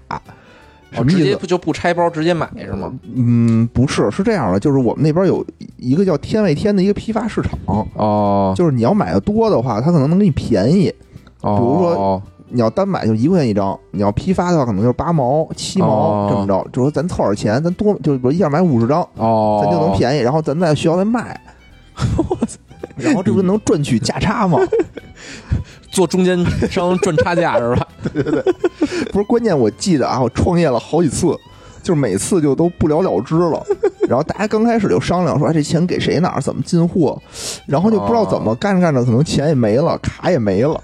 [0.90, 1.18] 什哦么意思？
[1.18, 2.92] 直接不就不拆包直接买是吗？
[3.14, 5.44] 嗯，不是，是这样的，就是我们那边有
[5.76, 7.58] 一个叫天外天的一个批发市场，
[7.94, 10.92] 哦，就是你要买的多的话，他可能能给你便宜。
[11.40, 16.66] 比如说哦你要单买就一块钱一张，你要批发的话可能就是八毛、七毛、哦这么着。
[16.72, 21.40] 就说咱凑点钱，咱多就比如一下买五十张，哦，咱就能便宜，然后咱在学校再卖。
[22.96, 24.58] 然后这不能赚取价差吗？
[25.90, 27.86] 做中间商赚差价是吧？
[28.12, 28.52] 对对对
[29.12, 31.26] 不是，关键我记得啊，我创业了好几次，
[31.82, 33.64] 就是每次就都不了了之了。
[34.08, 37.20] 然后大家刚开始就商量说，哎，这钱给谁哪儿怎么进货，
[37.66, 40.80] 然后就不知道怎么干着干着，可能钱也没了，卡也没了，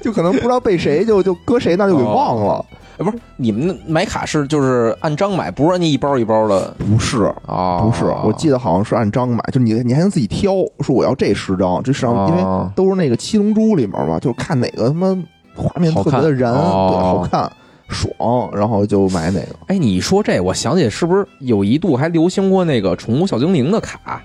[0.00, 2.64] 就可能不知道被谁就就搁谁那儿就给忘了。
[2.98, 7.78] 哎，不是，你们买卡是就是按张买，不是按你一包一包的不是，啊？
[7.78, 15.16] 不是，我记得好像是按张买，就你你还能自己挑，说我要这十张，这十张，因为哦都是那个七龙珠里面嘛，就是看哪个他妈
[15.54, 17.50] 画面特别的燃，好看
[17.88, 19.56] 爽，然后就买哪个。
[19.68, 24.22] 哎，你说这，我想起是不是有一度还流行过那个宠物小精灵的卡？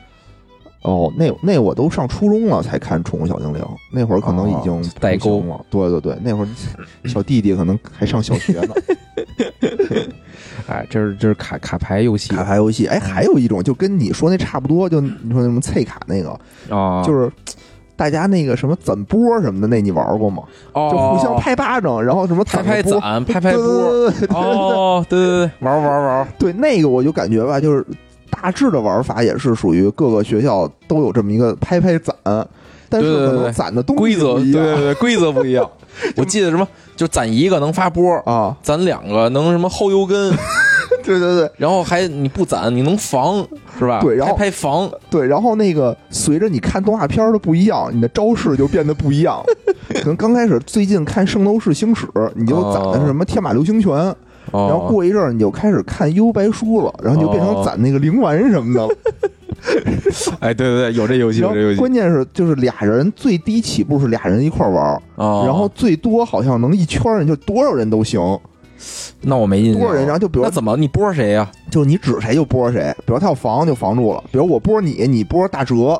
[0.85, 3.59] 哦，那那我都上初中了才看《宠物小精灵》，
[3.91, 5.59] 那会儿可能已经哦代沟了。
[5.69, 6.47] 对对对，那会儿
[7.05, 8.73] 小弟弟可能还上小学呢。
[10.67, 16.29] 哎，这是这是卡卡牌游戏卡牌游戏，哎，还有一种就跟你说那差不多，就你说那什么脆卡那个，
[16.75, 17.31] 啊，就是
[17.95, 20.43] 大家那个什么攒波什么的，那你玩过吗？
[20.73, 24.37] 哦就互相拍巴掌，然后什么拍拍攒波，拍拍对波。
[24.39, 27.85] 哦，对对对，玩玩玩，对，那个我就感觉吧，就是
[28.29, 32.15] 大致的玩法也是属于各个学校都有这么一个拍拍攒，
[32.89, 35.69] 但是可能攒的东西规则不一样对对对，规则不一样。
[36.17, 40.29] 我记得什么，就攒一个能发波，啊， 攒两个能什么后油根，
[41.03, 43.45] 对对对然后还你不攒你能防
[43.79, 44.01] 是吧？
[44.01, 49.41] 对然后拍拍防，对，然后那个随着你看动画片的不一样，你的招式就变得不一样。
[49.93, 54.13] 可能刚开始最近看《圣斗士星矢》，你就攒的是什么天马流星拳，
[54.51, 58.95] 然然后过一阵儿你就开始看幽白书了，然后就变成哦攒那个灵丸什么的了。
[60.39, 65.01] 哎，对对对，有这游戏，然后有这游戏关键是就是俩人最低起步是俩人一块玩。
[65.17, 68.21] 然后最多好像能一圈人就多少人都行，
[69.21, 71.49] 那我没印象，多少人，然后就比如那怎么你波谁呀？
[71.71, 75.99] 就你指谁就拨谁，比如他要防就防住了，比如我拨你，你拨大哲，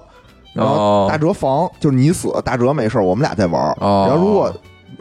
[0.54, 3.76] 然后哦大哲防就是你死，大哲没事儿我们俩在玩儿。
[3.80, 4.54] 哦然后如果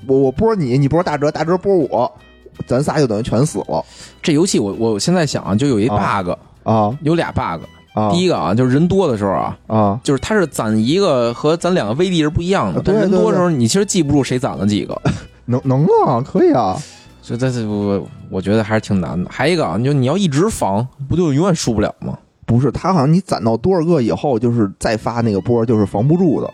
[0.07, 2.11] 我我拨你，你拨大哲，大哲拨我，
[2.67, 3.85] 咱仨就等于全死了
[4.23, 6.31] 这游戏我我现在想啊，就有一啊 bug，
[6.63, 7.65] 啊有俩 bug。
[7.95, 8.11] 啊！
[8.11, 12.83] 第一个啊，就是人多的时候啊，啊，就是它是攒一个和攒两个威力是不一样的啊。
[12.85, 15.01] 对人多的时候，你其实记不住谁攒了几个，
[15.47, 16.77] 能能啊，可以啊，
[17.23, 19.31] 所以这这我我觉得还是挺难的。
[19.31, 22.19] 还一个啊，你就你要一直防，不就永远输不了吗？
[22.45, 26.53] 不是他好像你攒到多少个以后，就是再发那个波就是防不住的，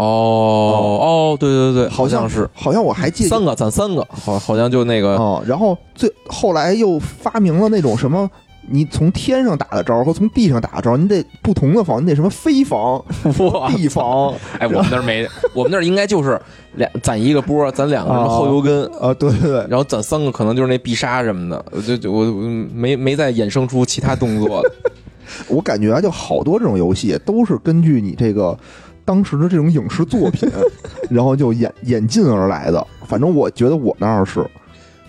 [0.00, 2.48] 哦哦，对对对，好像是。
[2.54, 3.30] 好像我还记得。
[3.30, 8.28] 三个攒三个，好好像就那个哦，然后最后来又发明了那种什么。
[8.72, 13.02] 你从天上打的招儿和从地上打的招儿，你得不同的防，你得什么飞防、
[13.52, 16.40] 哇地防，哎，我们那儿没， 我们那儿应该就是
[16.74, 24.70] 两攒一个波，攒两个什么哦后油根，啊，对对对，然后攒三个可能就是那必杀什么的，就就我我没没再衍生出其他动作的。
[25.48, 28.56] 我感觉啊，就好多这种游戏都是根据你这个
[29.04, 30.48] 当时的这种影视作品，
[31.10, 32.86] 然后就演演进而来的。
[33.06, 34.40] 反正我觉得我那儿是，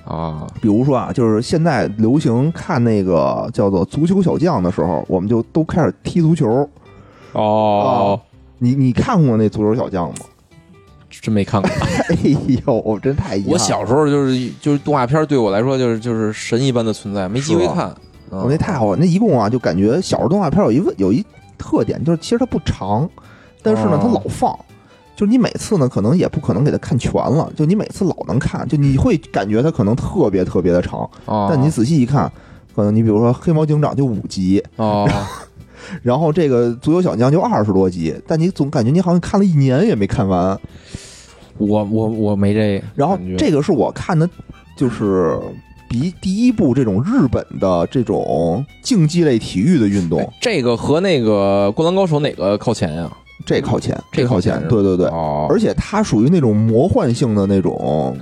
[0.06, 6.68] 啊，比如说啊，就是现在流行看那个叫做《足球小将》的时候，我们就都开始踢足球。
[7.34, 8.20] 哦，
[8.58, 10.16] 你你看过那足球小将吗？
[11.10, 11.70] 真没看过。
[12.10, 12.18] 哎
[12.66, 13.54] 呦，我真太遗憾了。
[13.54, 17.90] 我小时候就是就是动画片对我来说就是就是神一般的存在，没机会看。
[17.90, 17.98] 嗯
[18.32, 21.22] 我那太好了，那一共啊，就感觉小时候动画片有一问有一
[21.58, 23.10] 特点，就是其实它不长，
[23.62, 24.00] 但是呢哦。
[24.02, 24.58] 它老放，
[25.16, 32.32] 就是你每次呢可能也不可能给它看全了，就你每次老能看，就你会感觉它可能特别特别的长，哦，但你仔细一看，
[32.76, 35.08] 可能你比如说黑猫警长就五集，哦，
[36.02, 40.60] 然后这个足球小将就二十多集，但你总感觉你好像看了一年也没看完。
[41.58, 44.28] 我我我没这，然后这个是我看的，
[44.76, 45.38] 就是
[45.88, 53.12] 比第一部这种日本的这种竞技类体育的运动，哎这个和那个《灌篮高手》哪个靠前呀？
[53.46, 58.18] 这靠前，这靠前对对对，哦，而且它属于那种魔幻性的那种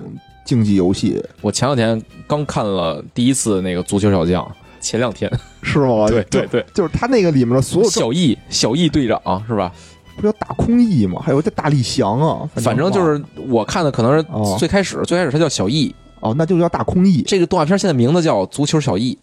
[0.46, 4.46] 竞技游戏，我前两天刚看了第一次那个足球小将，
[4.80, 6.08] 前两天， 是吗？
[6.08, 9.72] 对对就对，就是它那个里面的所有小易小易队长是吧？
[10.16, 11.22] 不叫大空翼吗？
[11.24, 19.14] 还有叫大力翔啊，反正就是我看的可能哦是最开始，最开始他叫小易，哦，那就叫大空翼这个动画片现在名字叫《足球小易》。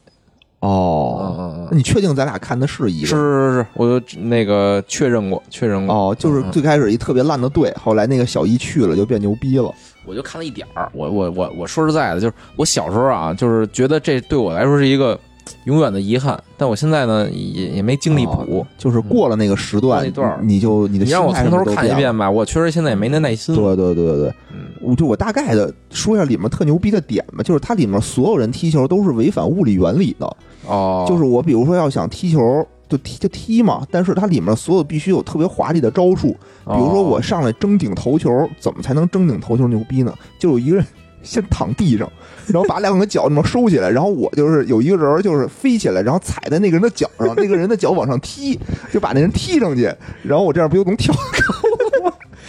[0.60, 1.34] 哦。
[1.38, 3.06] 嗯嗯那你确定咱俩看的是一嗯，个？
[3.06, 5.94] 是是是，我那个确认过，确认过。
[5.94, 9.72] 哦，就是最开始一特别烂的队，后来那个小一去了就变牛逼了。
[10.04, 10.88] 我就看了一点儿。
[10.92, 15.18] 我我我我说实在的，就是我小时候啊，就是觉得这对我来说是一个
[15.64, 18.64] 永远的遗憾，但我现在呢也也没精力补。
[18.78, 21.64] 就是过了那个时段，过那段你你就你的你让我从头。
[21.74, 23.52] 看一遍吧，我确实现在也没那耐心。
[23.54, 36.28] 对对对对对，嗯，我就我大概的说一下里面特牛逼的点吧，就是它里面所有人踢球都是违反物理原理的，哦，就是我比如说要想踢球就踢就踢嘛，但是它里面所有必须有特别华丽的招数，
[36.64, 40.14] 比如说我上来争顶头球，怎么才能争顶头球牛逼呢？
[40.38, 40.86] 就有一个人
[41.22, 42.08] 先躺地上，
[42.46, 48.56] 然后把两个脚那么收起来，然后我就是有一个人就是飞起来，然后踩在那个人的脚上，那个人的脚往上踢，
[48.92, 51.12] 就把那人踢上去，然后我这样不就能跳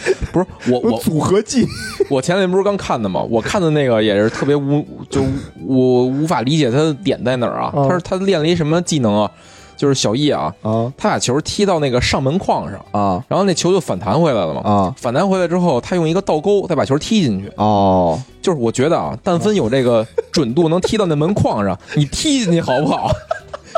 [0.32, 1.66] 不是我我组合技？
[2.08, 3.20] 我前两天不是刚看的吗？
[3.28, 5.22] 我看的那个也是特别无，就
[5.66, 7.70] 我无法理解他的点在哪儿啊？
[7.74, 9.30] 哦他是他练了一什么技能啊？
[9.76, 14.60] 就是小易啊，啊他把球踢到那个上门框上，啊然后那球就反弹回来了嘛。
[14.62, 17.48] 啊反弹回来之后，他用一个倒钩再把球踢进去。
[17.56, 18.20] 哦！
[18.42, 23.08] 就是我觉得啊，但凡有这个准度能踢到那门框上，你踢进去好不好？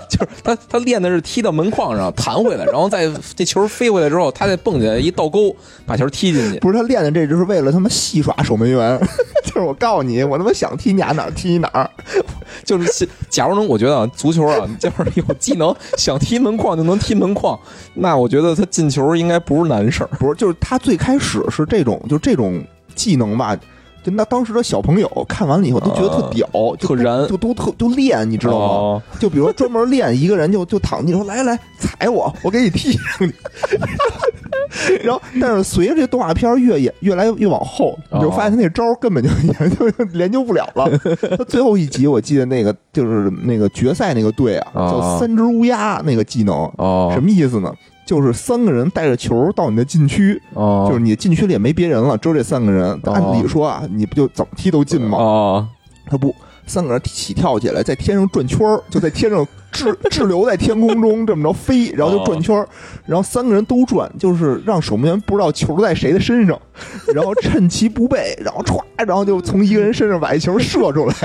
[0.08, 6.58] 就是他他练的是踢到门框上弹回来，然后再这球飞回来之后，他再蹦起来一倒钩把球踢进去。
[6.58, 8.98] 不是他练的这，就是为了他妈戏耍守门员。
[9.44, 11.90] 就是我告诉你，我他妈想踢你俩哪儿踢哪儿。
[12.64, 17.58] 就是假如能，我觉得啊，足球啊，就是有技能，想踢门框就能踢门框，
[17.94, 20.10] 那我觉得他进球应该不是难事儿。
[20.18, 22.62] 不是，就是他最开始是这种，就这种
[22.94, 23.56] 技能吧。
[24.02, 28.64] 就那当时的小朋友看完了以后都觉得特屌，就特燃就都特就练，你知道吗？
[28.66, 33.34] 哦就比如说专门练一个人就就躺地说来来踩我，我给你踢上去。
[35.02, 40.88] 然后，但是随着这动画片越演越来越往后，你就发现他那招根本就 研究 研究不了了。
[41.36, 47.72] 他最后一集我记得那个就是那个决赛那个队啊，哦叫三只乌鸦那个技能，哦什么意思呢？
[48.06, 52.92] 就是三个人带着球到你的禁区，哦，就是你禁区里也没别人了，只有这三个人。
[53.04, 55.18] 哦按理说啊，你不就怎么踢都进吗？
[55.18, 55.68] 哦
[56.06, 56.34] 他不，
[56.66, 62.66] 三个人起跳起来，在天上转圈儿，就在天上 滞滞留在天空中这么着飞，然后就转圈儿，
[63.06, 66.60] 然后三个人都转，就是让守门员不知道球在谁的身上，
[67.14, 71.14] 然后趁其不备，然后歘，然后就从一个人身上把一球射出来。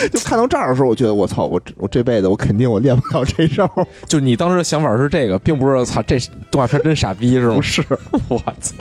[0.12, 3.70] 就看到这儿的时候，我觉得我操，我我这辈子我肯定我练不了这招，
[4.06, 6.18] 就你当时的想法是这个，并不是操这
[6.50, 7.54] 动画片真傻逼是吗？
[7.56, 7.82] 不是。
[8.28, 8.74] 我操，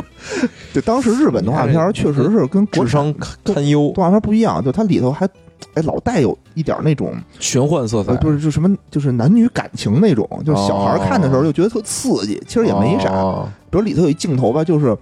[0.73, 5.27] 就当时日本动画片儿确实是跟国产智商堪堪忧，动画片不一样，就它里头还
[5.73, 13.09] 哎老带有一点那种玄幻色彩呃，，就是就什么就是男女感情那种，就是小孩看的时候就觉得特刺激，其实也没啥。
[13.11, 14.95] 哦比如里头有一镜头吧，就是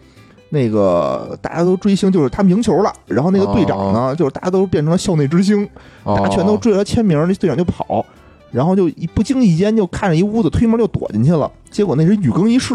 [0.56, 5.68] 那个大家都追星，就是他们赢球了，然后那个队长呢，就是大家都变成了校内之星，
[6.06, 8.06] 大家全都追着他签名，那队长就跑。
[8.52, 11.52] 然后就一不经意间就看着一屋子，推门就躲进去了。
[11.70, 12.74] 结果那是女更衣室，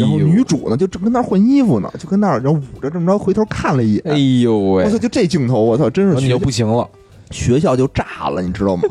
[0.00, 4.16] 然后女主呢就正跟那儿换衣服呢，就跟那儿然后捂着这么着回头看了一眼哎。
[4.42, 6.88] 呦喂我操！，就这镜头，我操，真是你就学校不行了，
[7.30, 8.82] 学校就炸了，你知道吗？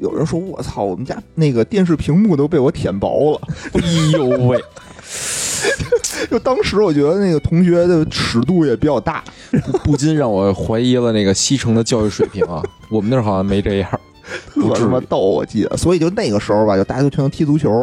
[0.00, 3.40] 有人说我操，我们家那个电视屏幕都被我舔薄了。
[3.72, 3.80] 哎
[4.12, 4.62] 呦喂，
[6.30, 9.22] 就当时我觉得那个同学的尺度也比较大，
[9.84, 12.62] 不禁让我怀疑了那个西城的教育水平啊！
[12.90, 14.00] 我们那儿好像没这样。
[14.54, 15.76] 特他妈逗，我记得。
[15.76, 17.80] 所以就那个时候吧，就大家都全都踢足球。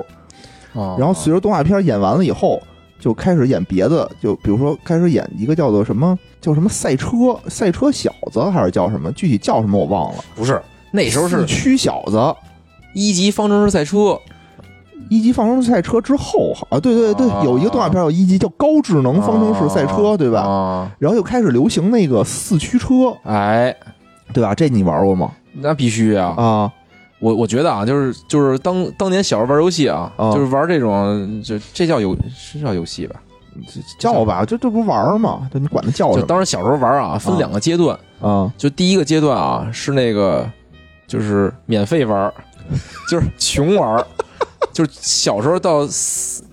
[0.74, 2.62] 啊然后随着动画片演完了以后，
[3.00, 9.12] 就开始演别的，就比如说开始演一个叫做什么叫什么赛车赛车小子，还是叫什么？
[9.13, 10.24] 具体叫什么我忘了。
[10.36, 12.19] 不是那时候是四驱小子。
[12.94, 14.19] 一级方程式赛车，
[15.10, 20.41] 一级方程式赛车之后，啊，对对对，啊有一个动画片有一级叫高智能方程式赛车，对吧？
[20.41, 23.75] 啊，然后又开始流行那个四驱车，哎，
[24.33, 24.53] 对吧？
[24.56, 25.31] 这你玩过吗？
[25.53, 26.33] 那必须啊！
[26.37, 26.71] 啊，
[27.19, 33.15] 我我觉得啊，就是就是当当年小时候玩游戏啊，啊就是玩这种，就这叫游是叫游戏吧？
[33.97, 35.47] 叫吧，这这不玩吗？
[35.53, 38.51] 这你管它叫什么就当时小时候玩啊，分两个阶段，啊？
[38.58, 40.45] 就第一个阶段啊是那个
[41.08, 42.29] 就是免费玩，
[43.10, 44.06] 就是穷玩儿，
[44.76, 45.88] 就是小时候到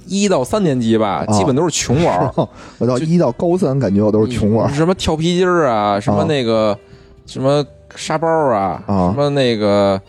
[0.07, 2.33] 一到三年级吧，啊基本都是穷玩儿，
[2.79, 4.73] 我到一到高三，感觉我都是穷玩儿。
[4.73, 6.79] 什么跳皮筋儿啊，什么啊那个、
[7.27, 7.65] 什么
[7.97, 10.01] 沙包啊，啊什么那个。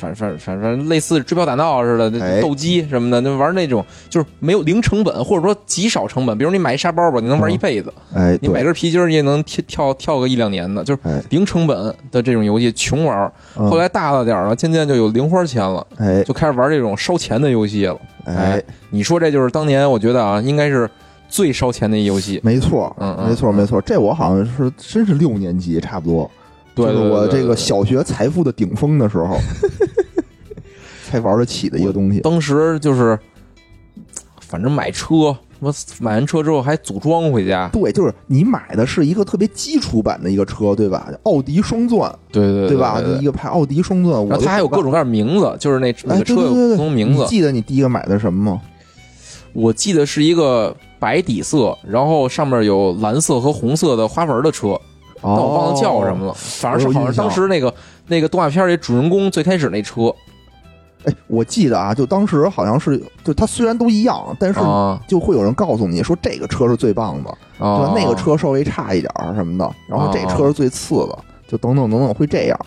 [0.00, 6.36] 反反反反类似追跑打闹似的，斗鸡什么的，那玩那种就是没有零成本，或者说极少成本。
[6.38, 13.30] 比如你买一沙包吧，你能玩一辈子；哎，你买，根皮筋儿，你也能跳跳跳个一两年的，就是哎，零成本的这种游戏，穷玩。
[13.56, 17.98] 嗯后来大了点儿了，渐渐就有零花钱了，哎就开始玩这种烧钱的游戏了。
[18.24, 20.88] 哎，你说这就是当年我觉得啊，应该是
[21.28, 22.40] 最烧钱的一游戏。
[22.42, 23.80] 没错，嗯嗯没错，嗯没错。
[23.82, 26.30] 这我好像是真是六年级差不多，
[26.74, 29.36] 就是我这个对对对小学财富的顶峰的时候，
[31.08, 32.20] 才玩得起的一个东西。
[32.20, 33.18] 当时就是，
[34.40, 37.68] 反正买车，什么买完车之后还组装回家。
[37.72, 41.08] 对，就是你买的是一个特别基础版的一个车，对吧？
[41.24, 43.02] 奥迪双钻，对对对吧？
[43.20, 47.22] 一个牌奥迪双钻，我然后它还有各种各样的名字，就是那每哎，个车有对对对对，不同名字。
[47.22, 48.62] 你记得你第一个买的什么吗？
[49.52, 54.80] 我记得是一个白底色，然后上面有蓝色和红色的花纹的车，
[55.22, 56.32] 但我忘了叫什么了。
[56.34, 57.72] 反正是好像当时那个
[58.06, 60.14] 那个动画片里主人公最开始那车
[61.04, 67.92] 哎，我记得啊，就当时好像是，就它虽然都一样，但是啊就会有人告诉你说这个车是最棒的，对吧啊，？
[67.96, 71.18] 那个车稍微差一点儿什么的，然后这车是最次的，
[71.48, 72.58] 就等等等等会这样。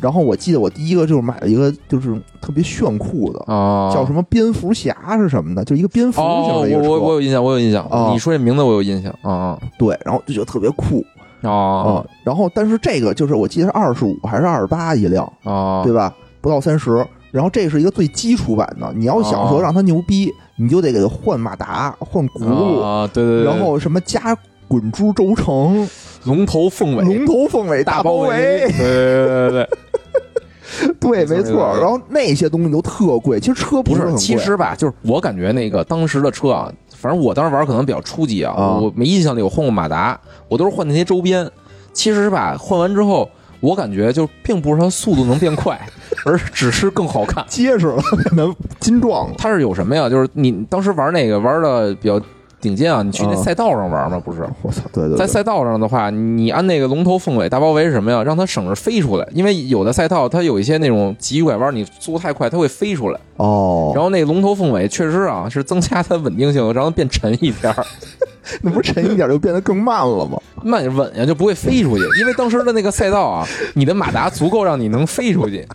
[0.00, 7.84] 然后我记得我第一个就是买了一个就是特别炫酷的，啊，叫什么蝙蝠侠是什么的，就一个蝙蝠型哦，的一个车，我我我有印象，我有印象。
[7.84, 11.04] 啊你说这名字我有印象啊对，然后就觉得特别酷
[11.42, 15.82] 啊啊、啊然后但是这个就是我记得是二十五还是二十八一辆，啊！
[15.84, 16.14] 对吧？
[16.40, 17.04] 不到三十。
[17.30, 24.36] 然后这是一个最基础版的，你要想说哦让它牛逼，你就得给它换马达、换轱辘，啊，对对对，然后什么加
[24.68, 25.88] 滚珠轴承、
[26.24, 29.68] 龙头凤尾龙头凤尾大包围，对对对对
[31.00, 31.74] 对， 对，没错。
[31.80, 36.70] 然后那些东西都特贵，其实车不是，是很贵，其实吧，就是我感觉那个当时的车啊，
[37.02, 41.50] 反正我当时玩可能比较初级啊，啊我没印象里我换过马达，我都是换那些周边。
[41.92, 43.28] 其实吧，换完之后，
[43.58, 45.78] 我感觉就并不是它速度能变快，
[46.24, 47.44] 而只是更好看。
[47.48, 49.34] 结实了，变得金壮了。
[49.36, 50.08] 它是有什么呀？
[50.08, 52.20] 就是你当时玩那个玩的比较
[52.62, 54.22] 顶尖啊，你去那啊赛道上玩吗？
[54.24, 58.22] 不是，我操，对对对，在赛道上的话，你按那个龙头凤尾大包围是什么呀？
[58.22, 63.20] 让它省着飞出来，因为有的赛道它有一些那种急拐弯，你速度太快，它会飞出来。
[63.36, 67.84] 哦，然后那个龙头凤尾确实啊，是增加它稳定性，让它变沉一点儿，
[68.62, 70.40] 那不是沉一点就变得更慢了吗？
[70.62, 72.04] 慢稳呀就不会飞出去。
[72.20, 73.44] 因为当时的那个赛道啊，
[73.74, 75.66] 你的马达足够让你能飞出去，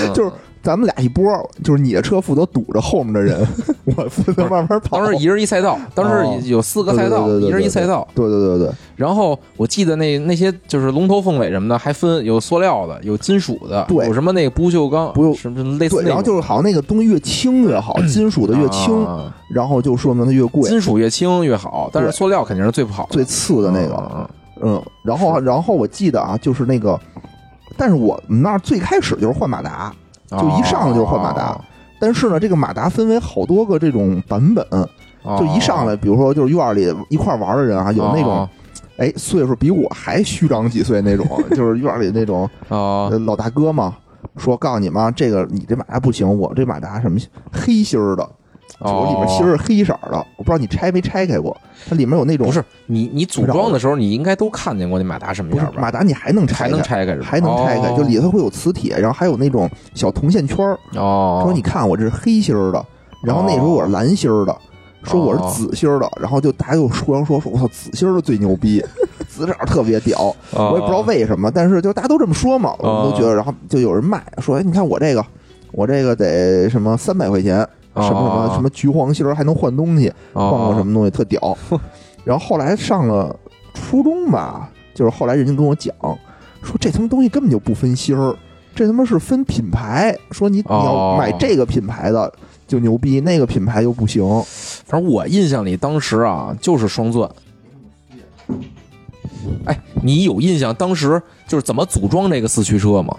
[0.00, 0.30] 嗯就是
[0.66, 1.24] 咱们俩一波，
[1.62, 3.46] 就是你的车负责堵着后面的人，
[3.96, 4.98] 我负责慢慢跑。
[4.98, 8.06] 当时一人一赛道，当哦时有四个赛道，一人一赛道。
[8.16, 16.02] 对对对对，然后我记得那那些就是龙头凤尾什么的，还分有塑料的，有金属的，对有什么那个不锈钢，不锈什么类似。
[16.02, 23.06] 然后就是好像那个东西越轻越好， 金属的越轻，啊然后就说明它越贵，金属越轻越好，但是塑料肯定是最不好。
[23.12, 23.94] 最次的那个。
[24.12, 24.28] 嗯
[24.62, 26.98] 嗯，然后然后我记得啊，就是那个，
[27.76, 29.96] 但是我们那儿最开始就是换马达，嗯
[30.30, 31.58] 就一上来就是换马达，
[32.00, 34.66] 但是呢，这个马达分为好多个这种版本，
[35.22, 35.36] 哦。
[35.38, 38.48] 就一上来，比如说就是院里一块玩的人啊，有那种哦
[38.96, 42.48] 哎岁数比我还虚长几岁那种， 就是院里那种
[43.26, 43.94] 老大哥嘛，
[44.36, 47.18] 说告诉你们啊，这个你这马达不行，我这马达什么
[47.52, 48.28] 黑心儿的，
[48.80, 51.56] 就哦，我里面芯儿是黑色的，我不知道你拆没拆开过，
[51.88, 55.80] 它里面有那种不是你你组装的时候，你应该都看见过那马达什么样吧？
[55.80, 57.26] 马达你还能拆还开，能拆开是吧？
[57.26, 60.78] 还能拆开，哦就里头会有磁铁，然后还有那种小铜线圈儿。
[60.94, 62.84] 哦，说你看我这是黑芯儿的，
[63.22, 64.54] 然后那时候我是蓝芯儿的，
[65.04, 68.84] 说我是紫芯儿的，然后就大家又互相说说，我操，紫芯儿的最牛逼，
[69.28, 75.24] 紫色特别屌，哦，我也不知道为什么，但是就大家都这么说嘛，我们都觉得，然后就有人卖，说哎，你看我这个，
[75.72, 77.66] 我这个得什么三百块钱，
[78.02, 81.56] 什么什么什么橘黄心儿还能换东西，哦换过什么东西特屌。
[82.24, 83.34] 然后后来上了
[83.74, 85.94] 初中吧，就是后来人家跟我讲，
[86.62, 88.36] 说这他妈东西根本就不分芯儿，
[88.74, 92.32] 这他妈是分品牌，说你你要哦买这个品牌的
[92.66, 94.24] 就牛逼，那个品牌就不行。
[94.84, 97.30] 反正我印象里当时啊，就是双钻。
[99.64, 103.16] 哎，你有印象当时就是怎么组装这个四驱车吗？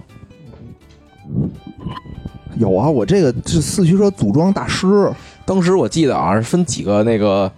[2.60, 5.12] 有啊，我这个是四驱车组装大师，
[5.46, 7.52] 当时我记得啊，是分几个那个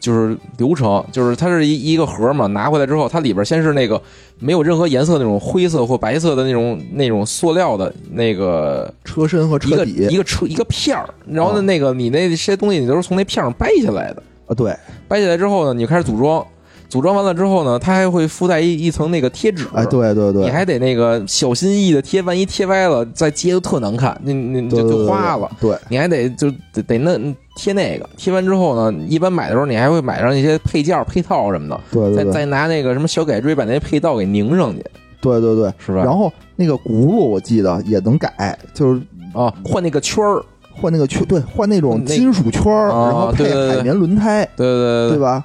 [0.00, 4.00] 就是流程，就是它是一一个盒嘛，拿回来之后，它里边先是那个
[4.38, 14.22] 没有任何颜色那种灰色或白色的那种那种塑料的那个车身和车底一个车一个片儿，然后呢，啊那个你那些东西你都是从那片儿上掰下来的。
[14.46, 14.76] 啊，对，
[15.06, 16.44] 掰下来之后呢，你就开始组装。
[16.92, 25.50] 组装完了之后呢，它还会附带一一层那个贴纸，哎，对对对，你还得那个小心翼翼的贴，万一贴歪了，再接就特难看，那那就就花了。
[25.58, 27.18] 对，你还得就得得那
[27.56, 34.84] 贴那个，贴完之后呢，一般买的时候你还会买上一些配件、配套什么的，对对对，再再拿那个什么小改锥把那配套给拧上去，
[35.22, 35.72] 对对对。
[35.78, 36.04] 是吧？
[36.04, 39.00] 然后那个轱辘我记得也能改，就是
[39.32, 45.42] 啊，换那个圈儿，换那个圈，对，换那种金属圈儿，啊然后配海绵轮胎，对对对对吧？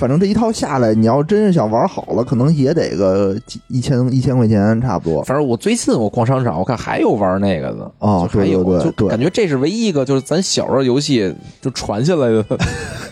[0.00, 5.22] 反正这一套下来，你要真是想玩好了，可能也得个几一千一千块钱差不多。
[5.24, 12.42] 反正我最近我逛商场，我看还有玩那个的哦还有，对对对对就感觉这是唯一一个就是咱小时候游戏就传下来的，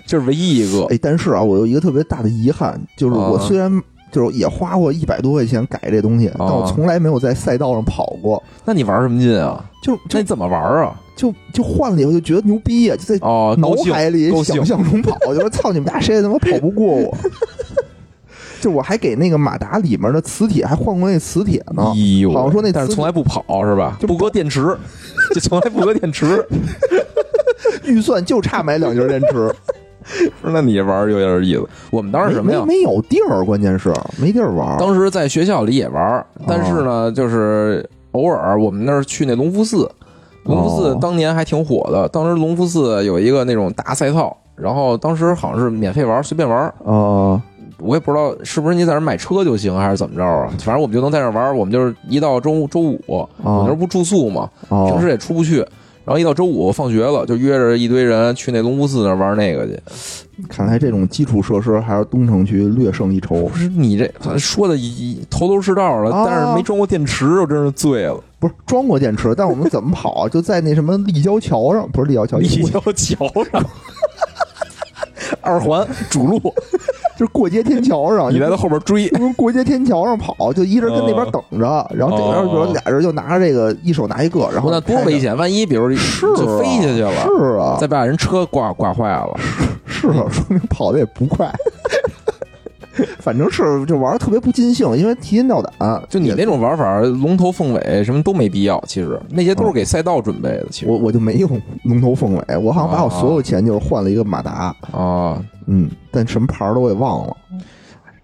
[0.07, 0.87] 就是唯一一个。
[0.87, 3.71] 哎，但是啊，我有一个特别大的遗憾，就是我啊虽然
[4.11, 8.43] 就是也花过一百多块钱改这东西，但我从来没有在赛道上跑过。
[8.65, 9.65] 那你玩什么劲啊？
[9.83, 10.99] 就就那你怎么玩啊？
[11.17, 17.17] 就就换了以后就觉得牛逼啊，就在哦，脑海里想象中跑，就说操你们家谁也他妈跑不过我。
[18.61, 23.97] 就我还给那个马达里面的磁铁还换过那磁铁呢，哎呦，好像说那磁但是从来不跑是吧？
[24.01, 24.77] 就不搁电池，
[25.33, 26.45] 就从来不搁电池。
[27.85, 29.55] 预算就差买两节电池，
[30.43, 31.69] 那你玩儿有点意思。
[31.91, 32.61] 我们当时什么呀？
[32.67, 34.79] 没没有地儿，关键是没地儿玩。
[34.79, 39.91] 当时在学校里也玩儿，但是呢，就是偶尔我们那儿去那隆福寺，
[40.45, 42.09] 隆福寺哦当年还挺火的。
[42.09, 46.75] 当时隆福寺有一个那种大赛套，然后当时好像是免费玩儿，随便玩儿。
[46.85, 47.41] 哦
[47.81, 50.51] 我也不知道是不是你在那儿买车就行，还是怎么着啊？
[50.59, 51.57] 反正我们就能在那儿玩儿。
[51.57, 55.65] 我们就是一到周周五，我那儿哦不住宿嘛，哦，平时也出不去。
[56.09, 59.79] 然后一到周五放学了，就约着一堆人去那龙福寺那儿玩那个去。
[60.49, 63.55] 看来这种基础设施还是东城区略胜一筹不。
[63.55, 68.19] 是你这说的一头头是道了，啊但是没装过电池，我真是醉了。
[68.39, 70.29] 不是装过电池，但我们怎么跑啊？
[70.31, 73.63] 就在那什么立交桥上，不是立交桥，立交桥上，
[75.41, 76.39] 二环主路，
[77.17, 85.37] 就是过街天桥上，你在他后边追，过街天桥上跑，就一人跟那边等着，然后这边比如俩人就拿着这个，一手拿一个，然后那多危险！
[85.37, 89.39] 万一比如是啊就飞下去了，是啊，再把人车挂挂坏了。
[89.87, 91.51] 是啊，说明跑的也不快。
[93.21, 96.03] 反正是就玩的特别不尽兴，因为提心吊胆。
[96.09, 98.83] 就你那种玩法，龙头凤尾什么都没必要。
[98.87, 100.67] 其实那些都是给赛道准备的。
[100.71, 101.51] 其实我我就没用
[101.85, 107.37] 龙头凤尾，我好像把我所有钱就是换了一个马达，啊，嗯，但什么牌儿都给忘了。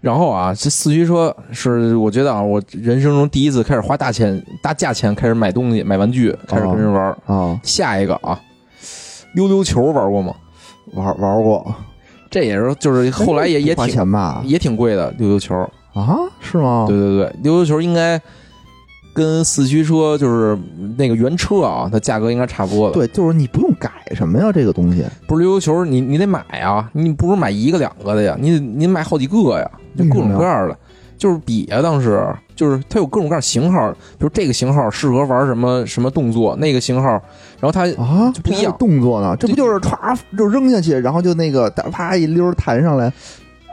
[0.01, 7.05] 然后啊，这四驱车是我觉得啊，我人生中第一次开始花大钱、大价钱开始买东西、买玩具，开始跟人玩。
[7.25, 8.39] 啊，下一个啊，
[9.33, 10.33] 溜溜球玩过吗？
[10.93, 11.75] 玩玩过，
[12.35, 14.43] 这也是就是后来也也挺钱吧？
[14.45, 15.55] 也挺贵的溜溜球。
[15.93, 16.83] 啊，是吗？
[16.85, 18.21] 对对对，溜溜球应该
[19.13, 20.59] 跟四驱车就是
[20.97, 25.05] 那个原车啊，它价格应该差不多的。，对，就是你不用改什么呀，这个东西。
[25.25, 30.77] 不是溜溜球，你你得买啊，你不如买一个两个的呀，你得你买好几个呀，就各种各样的。
[31.17, 32.23] 就是比啊，当时
[32.55, 37.09] 就是它有各种各样型号，比如这个型号适合玩什么什么动作，那个型号，
[37.59, 43.11] 然后它啊，就不一样动作呢，这不就是歘就扔下去，然后就那个哒啪一溜弹上来？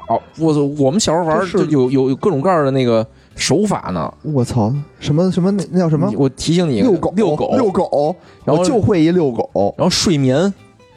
[0.09, 4.13] 哦，我我们小时候玩就有有有各种各样的那个手法呢。
[4.23, 6.13] 我操，什么什么那那叫什么？
[6.17, 9.75] 我提醒你，遛狗，遛狗，遛狗，然后我就会一遛狗。
[9.79, 10.53] 然后睡眠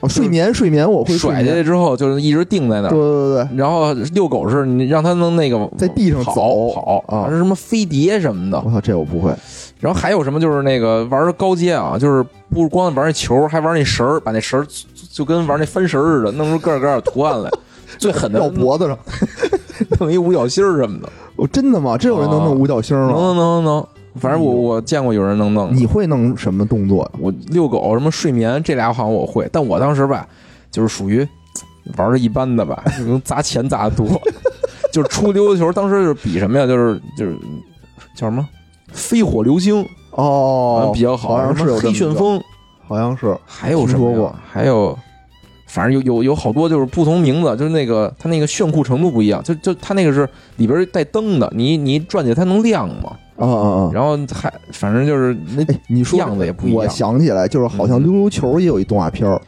[0.05, 1.55] 哦睡眠，睡眠，我会睡甩下眠。
[1.55, 3.01] 去之后就是一直定在那对儿。
[3.01, 8.61] 对对，然后遛狗是你让它能那个在地上跑走跑啊是什么飞碟什么的。
[8.65, 9.33] 我操，这我不会。
[9.79, 14.65] 然后还有什么就是那个玩高阶啊，就是不光玩那球，还玩那绳儿，把那绳儿
[15.11, 17.49] 就跟玩那翻绳似的，弄出个儿个儿图案来。
[17.97, 18.97] 最狠的绕脖子上。
[19.99, 21.97] 弄一五角星儿什么的，哦，真的吗？
[21.97, 23.13] 真有人能弄五角星能吗？
[23.13, 23.87] 能能能能，
[24.19, 25.75] 反正我我见过有人能弄。
[25.75, 27.09] 你会弄什么动作？
[27.19, 30.27] 我遛狗什么睡眠这俩好像我会，但我当时吧，
[30.71, 31.27] 就是属于
[31.97, 34.07] 玩的一般的吧， 能砸钱砸的多。
[34.93, 36.65] 就是出溜溜球，当时就是比什么呀？
[36.65, 37.35] 就是就是
[38.15, 38.47] 叫什么
[38.93, 42.41] 飞火流星，哦，比较好，好像是有黑旋风，
[42.87, 43.37] 好像是。
[43.45, 44.97] 还有什么说过还有，
[45.75, 53.91] 反正有有有好多就是不同名字，就是那个它那个炫酷程度不一样，就就它那个是里边带灯的，你你一转起来它能亮嘛，啊啊啊！
[53.93, 56.77] 然后还反正就是那哎，你说样子也不一样。
[56.77, 58.03] 我想起来，就是好像嗯。
[58.03, 59.41] 溜溜球也有一动画片儿，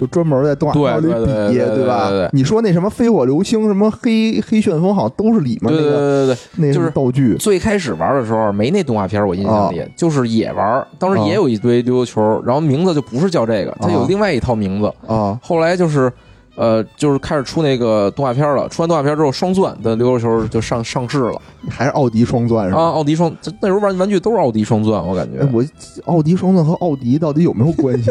[0.00, 2.30] 就专门在动画片里对对对比，对对吧对对对？
[2.32, 6.38] 你说那什么飞火流星，什么黑黑旋风，好像都是里面对对那个对对对。
[6.56, 7.34] 那什么就是道具。
[7.34, 14.90] 最开始玩的时候没那动画片，我印象里、就是也玩，当时啊也有一堆溜溜球，然后名字就不是叫这个，它有啊另外一套名字。
[15.06, 16.10] 啊后来就是，
[16.56, 18.66] 呃，就是开始出那个动画片了。
[18.70, 22.76] 出完动画片之后，双钻的溜溜球就上上市了还是奥迪双钻是啊！
[22.76, 22.82] 吧？
[22.92, 23.30] 奥迪双，
[23.60, 25.48] 那时候玩玩具都是奥迪双钻，我感觉哎，。
[25.52, 25.62] 我
[26.06, 28.10] 奥迪双钻和奥迪到底有没有关系？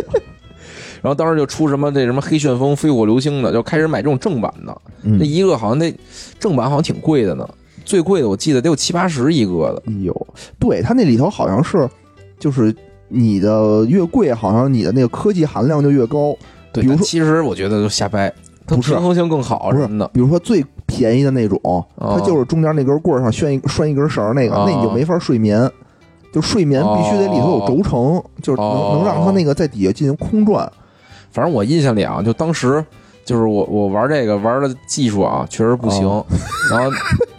[1.02, 4.76] 然后当时就出什么那什么黑旋风、飞火流星的，就开始买这种正版的。
[5.04, 5.94] 嗯那一个好像那
[6.40, 7.48] 正版好像挺贵的呢，
[7.86, 9.84] 最贵的我记得得有七八十一个的。
[9.88, 10.28] 哎呦，
[10.60, 11.90] 对，它那里头好像是，
[12.38, 12.76] 就是
[13.08, 16.36] 你的越贵，好像你的那个科技含量就越高。
[16.74, 18.32] 对，比如说其实我觉得就瞎掰，
[18.68, 20.08] 它不是平衡性更好什么的。
[20.10, 25.70] 比如说最便宜的那种，哦它就是中间那根棍儿上拴一拴一根绳儿，那个、哦那你就没法睡眠。
[26.32, 30.72] 就睡眠必须得里头有轴承，就是能、哦能让它那个在底下进行空转。
[31.32, 32.84] 反正我印象里啊，就当时
[33.26, 36.26] 就是我我玩这个玩的技术啊，确实不行，哦
[36.72, 36.90] 然后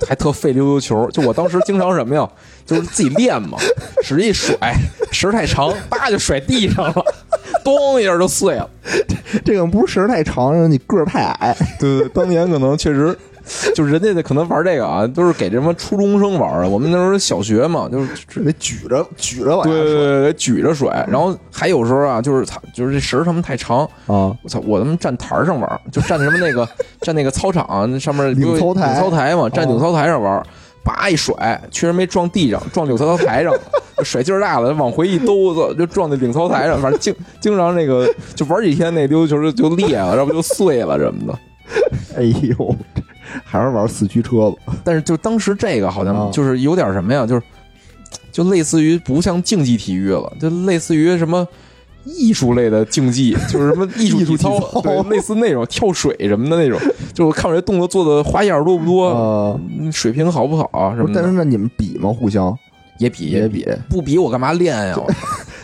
[0.06, 1.10] 还特费溜溜球。
[1.10, 2.28] 就我当时经常什么呀，
[2.64, 3.58] 就是自己练嘛，
[4.02, 4.56] 使一甩，
[5.10, 7.04] 绳太长， 叭就甩地上了，
[7.64, 8.68] 咚一下就碎了。
[9.44, 11.56] 这个不是绳太长，你个儿太矮。
[11.78, 13.16] 对对，当年可能确实。
[13.74, 16.68] 就是人家的可能玩这个啊，都是给什么初中生玩的。
[16.68, 21.06] 我们那时候小学嘛，就是得举着举着往下甩对对对对，举着甩。
[21.10, 24.36] 然后还有时候啊，就是操，就是这绳儿他们太长，啊！
[24.42, 24.60] 我操！
[24.66, 26.68] 我他妈站台儿上玩儿，就站什么那个
[27.00, 30.46] 站那个操场那上面领操台领操台嘛，站哦领操台上玩儿，
[30.84, 33.60] 叭一甩，确实没撞地上，撞领操台上了，
[34.04, 41.38] 甩劲儿大了，往回一兜，子，就撞在领操台上，反正经经常那个就玩几天，那溜溜球就就裂了，要不就碎了什么的。
[42.16, 42.76] 哎呦，
[43.44, 44.74] 还是玩四驱车吧。
[44.84, 47.42] 但是就当时这个好啊像就是有点什么呀，就是
[48.32, 51.46] 就类似于不像竞技体育了，就类似于什么。
[52.06, 56.80] 艺术类的竞技就是什么艺术体 操体，操对，类似那种跳水什么的那种，
[57.12, 59.60] 就我看我这动作做的花样多不多，
[59.92, 62.08] 水平好不好啊什，么的，但是那你们比吗？
[62.10, 62.56] 互相
[62.96, 64.94] 也比也比，比，不比我干嘛练呀？
[64.96, 65.06] 我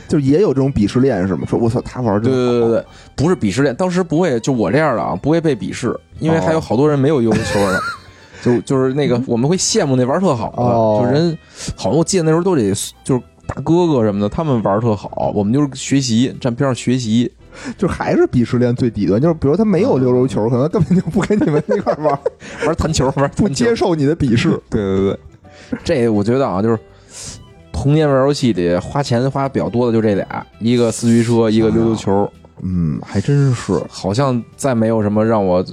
[0.08, 1.42] 就也有这种鄙视链是吗？
[1.48, 2.84] 说我操，他玩对真好对对对，
[3.14, 7.78] 不是鄙视链，当时不会就我这样的啊，不会被鄙视，因为还有好多人没有悠悠球呢。
[8.42, 11.36] 就就是那个，我们会羡慕那玩特好的，哦就人
[11.74, 12.70] 好像我记得那时候都得
[13.02, 17.32] 就是大哥哥什么的，他们玩特好，我们就是学习，站边上学习。
[17.78, 22.18] 就还是鄙视链最底端，就是比如他没有溜溜球，可能根本就不跟你们一块儿玩，
[22.66, 24.50] 玩弹球，玩不接受你的鄙视。
[24.68, 25.18] 对对对，
[25.82, 26.78] 这我觉得啊，就是
[27.76, 32.28] 童年玩游戏里花钱花比较多的就这俩，一个四驱车，一个溜溜球，
[32.62, 33.80] 嗯，还真是。
[33.88, 35.64] 好像再没有什么让我。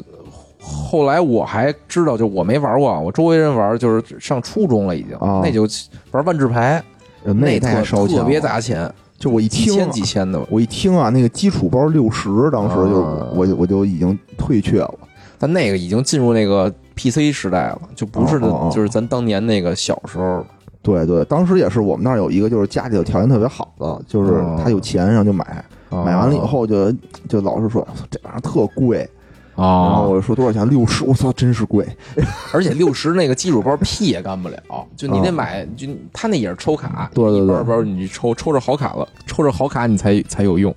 [0.59, 5.67] 后来我还知道，就我没玩过啊，我周围人玩，就是上初中了已经，啊那就
[6.11, 6.83] 玩万智牌，
[7.23, 10.39] 那那太特烧钱了特别砸钱，就我一听几千几千的。
[10.49, 14.93] 我一听啊，那个基础包六十，当时就、啊我就我就已经退却了。
[15.39, 18.39] 但那个已经进入那个 PC 时代了，就不是
[18.71, 20.45] 就是咱当年那个小时候。
[20.83, 26.91] 对对，当时也是我们那儿有一个，就是家里头条件特别好的，就是哦他有钱，然后就买，买完了以啊后就
[27.29, 28.97] 就老是说这玩意儿特贵，
[29.55, 30.69] 然后啊，我就说多少钱？
[30.69, 31.87] 六十，我操，真是贵。
[32.53, 34.57] 而且六十那个基础包屁也干不了，
[34.97, 40.75] 就你得啊买，就他那也是抽卡，对对对一包包你抽抽着好卡了，抽着好卡你才才有用。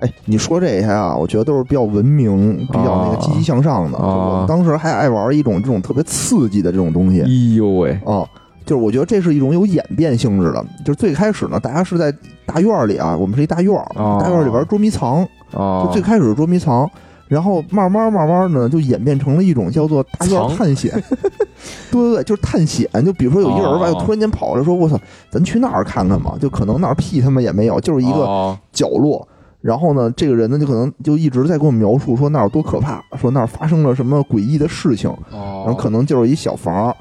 [0.00, 3.98] 哎，你说这些啊，我觉得都是比较文明、比较那个积极向上的。
[3.98, 8.24] 啊就我们当时还爱玩一种这种特别刺激的这种东西哎呦喂，啊。
[8.66, 10.62] 就是我觉得这是一种有演变性质的。
[10.84, 12.12] 就是最开始呢，大家是在
[12.44, 16.88] 大院儿里啊，我们是一大院儿，哦大院儿里玩捉迷藏，啊就最开始是捉迷藏，
[17.28, 20.92] 然后慢慢慢慢呢，就演变成了一种叫做大院儿探险。
[21.90, 22.88] 对对对，就是探险。
[23.04, 24.98] 就比如说有一个人吧，哦就突然间跑来说：“我操，
[25.30, 29.26] 咱去那儿看看吧。”就可能那儿屁他妈也没有，就是一个哦角落。
[29.62, 36.94] 然后呢，这个人呢，就可能就一直在给我们描述说那儿有多可怕，说那儿发生了什么诡异的事情，哦，然后可能就是一小房，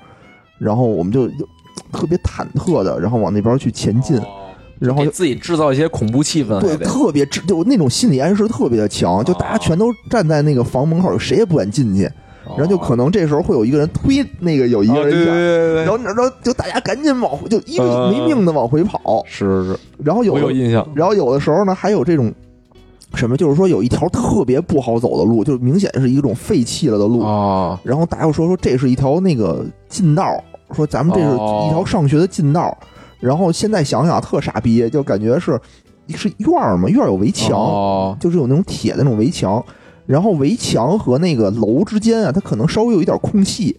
[0.57, 1.45] 然后我们就就
[1.91, 4.25] 特别忐忑的，然后往那边去前进，哦
[4.77, 12.01] 然后就自己制造一些恐怖气氛，对特别就那种心理暗示特别的强，就大家全都站在那个房门口，谁也不敢进去，
[12.45, 15.31] 然后就可能这时候会有一个人推那个有一个人一下。
[15.83, 19.23] 然后，然后就大家赶紧往回，就一个没命的往回跑。
[19.25, 22.33] 是是是，然后有有印象，然后有的时候呢，还有这种
[23.13, 27.21] 什么，就是说有一条特别不好走的路，就明显是一种废弃了的路。
[27.21, 32.77] 啊然后大家又说说这是一条那个近道，说咱们这是哦一条上学的近道。
[33.19, 35.59] 然后现在想想特傻逼，就感觉是
[36.09, 39.63] 是院儿嘛，院儿有围墙，哦就是有那种铁的那种围墙。
[40.05, 43.75] 然后围墙和那个楼之间啊，它可能稍微有一点空隙，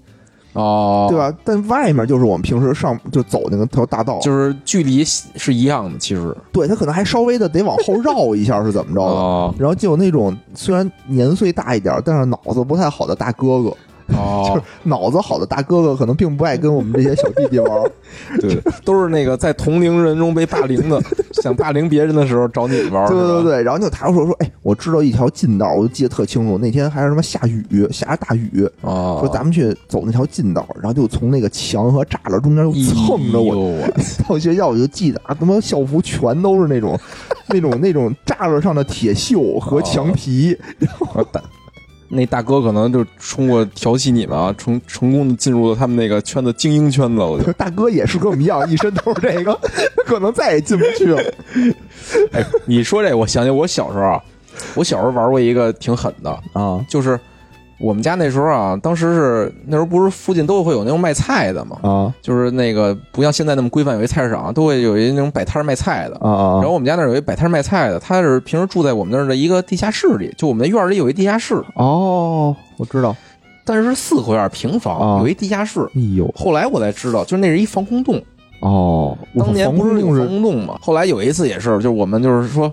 [0.55, 1.17] 哦，对？
[1.17, 1.33] 吧？
[1.45, 9.15] 但外面就是我们平时上就走那个条大道，就是距离是一样的，其实对，它可能还稍微的得往后绕一下，是怎么着的？
[9.15, 13.73] 哦然后就有那种虽然年岁大一点，但是脑子不太好的大哥哥，
[14.09, 17.91] 哦， 脑子好的大哥哥可能并不爱跟我们这些小弟弟玩儿。
[18.41, 21.01] 对， 都是那个在同龄人中被霸凌的，
[21.43, 23.09] 想霸凌别人的时候找你玩儿。
[23.09, 26.57] 对对，对，然后就他说说，哎，我知道一条近道，我就记得特清楚。
[26.59, 33.93] 那天还是什么下雨，下着大雨，哦，说咱们去走那条近道，然后就从那个墙和栅栏中间就蹭着我哎
[34.29, 36.99] 到学校，我就记得啊，他妈校服全都是那种
[37.49, 40.57] 那种那种栅栏上的铁锈和墙皮。
[41.15, 41.41] 我大
[42.09, 47.53] 那大哥可能就通过调戏你们啊，成成功的进入了他们那个圈子精英圈子，我觉得。
[47.55, 49.59] 大哥也是跟我们一样，一身都是这个，
[50.07, 51.21] 可能再也进不去了。
[52.33, 54.23] 哎，你说这，我想起我小时候啊，
[54.75, 57.19] 我小时候玩过一个挺狠的，啊就是
[57.79, 66.17] 我们家那时候啊，当时是那时候不是附近都会有那种卖菜的嘛，啊就是那个不像现在那么规范，有一菜市场都会有一那种摆摊卖菜的。
[66.17, 66.55] 啊啊！
[66.57, 73.15] 然后我们家那儿有一摆摊卖菜的，他是平时住在我们那儿的一个地下室里，就我们那院儿里有一地下室，哦，我知道。
[73.65, 75.81] 但是是四合院平啊房，有一地下室。
[75.95, 78.23] 哎呦，后来我才知道，就是那是一防空洞，
[78.61, 80.79] 哦，当年不是有防空洞吗？
[80.81, 82.73] 后来有一次也是，就是我们就是说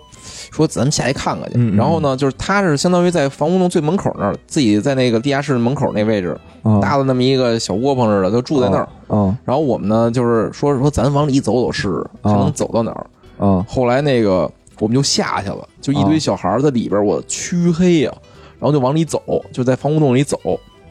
[0.54, 1.76] 说咱们下去看看去。
[1.76, 6.39] 然后呢，就是他是相当于在防空洞最门口那儿，自己在那个地下室门口那位置
[6.82, 8.88] 搭了那么一个小窝棚似的，就住在那儿。
[9.08, 13.06] 啊然后我们呢，就是说说咱往里走走试试，看能走到哪儿。
[13.38, 14.49] 啊后来那个
[14.80, 18.12] 我们就下去了，就一堆小孩在里边，我黢黑呀、
[18.60, 20.38] 然后就往里走，就在防空洞里走，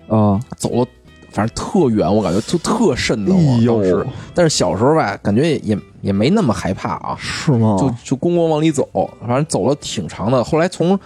[0.09, 0.41] 啊！
[0.57, 0.87] 走了。
[1.33, 3.67] 反正特远，我感觉就特瘆得哎慌。
[3.67, 7.17] 当时，但是小时候吧，感觉也也也没那么害怕啊。
[7.19, 7.77] 是吗？
[7.81, 8.89] 就就咣咣往里走，
[9.21, 10.45] 反正走了挺长的。
[10.45, 10.99] 后来从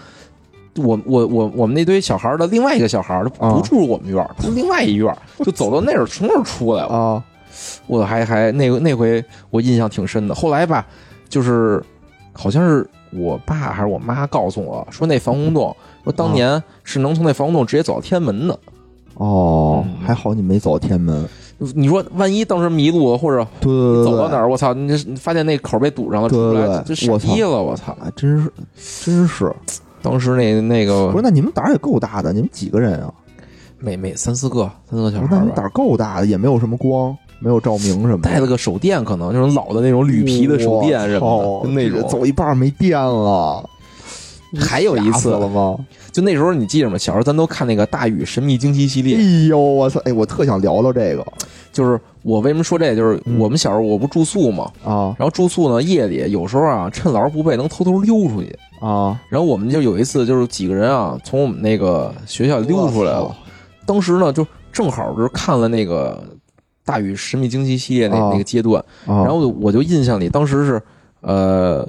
[0.77, 6.89] 我我我我们那堆小孩儿的另外一个小孩儿，他啊不住我们院儿，住另外一院儿，就走到那儿，从那儿出来了。
[6.89, 7.25] 啊
[7.87, 10.35] 我还还那个那回我印象挺深的。
[10.35, 10.87] 后来吧，
[11.27, 11.83] 就是
[12.35, 15.75] 好像是我爸还是我妈告诉我说，那防空洞
[16.05, 18.59] 说当年是能从那防空洞直接走到天安门的。
[19.17, 21.29] 哦，嗯还好你没走天安门。
[21.75, 27.93] 你说万一当时迷路了，或者对对对，走到哪儿，我操，你你发现那口被堵上了，出不来，对对对这傻逼了，我操！
[27.93, 28.53] 啊，真是
[29.03, 29.51] 真是。
[30.03, 33.11] 当时那那个不是，那你们胆儿也够大的，你们几个人啊？
[33.79, 38.31] 每每三四个三四个小孩那你胆，儿够大的，也没有什么光，没有照明什么的。
[38.31, 42.07] 带了个手电，可能就是老的那种铝皮的手电什么的，就那种。
[42.07, 43.67] 走一半儿没电了。
[44.61, 45.77] 还有一次了吗？
[46.17, 46.97] 就那时候你记着吗？
[46.97, 50.01] 小时候咱都看那个《大禹神秘惊奇》系列，哎呦，我操！
[50.07, 51.23] 哎，我特想聊聊这个
[51.71, 59.21] 就是我为什么说这个，就是嗯我们小时候我不住宿嘛，啊然后住宿呢夜里有时候啊趁老师不备能偷偷溜出去，啊！
[59.29, 63.37] 然后我们就有一次就是几个人啊从我们那个学校溜出来了，
[63.85, 66.19] 当时呢就正好就是看了那个
[66.83, 69.21] 《大禹神秘惊奇》系列那、啊那个阶段，啊！
[69.23, 70.83] 然后我就印象里当时是
[71.21, 71.87] 呃。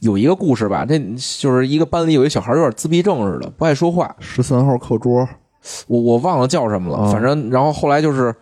[0.00, 0.98] 有一个故事吧，这
[1.38, 5.28] 就是一个班里有一小孩有点自闭症似的，不爱说话，十三号课桌。
[5.86, 7.12] 我我忘了叫什么了，啊。
[7.12, 8.34] 反正然后后来就是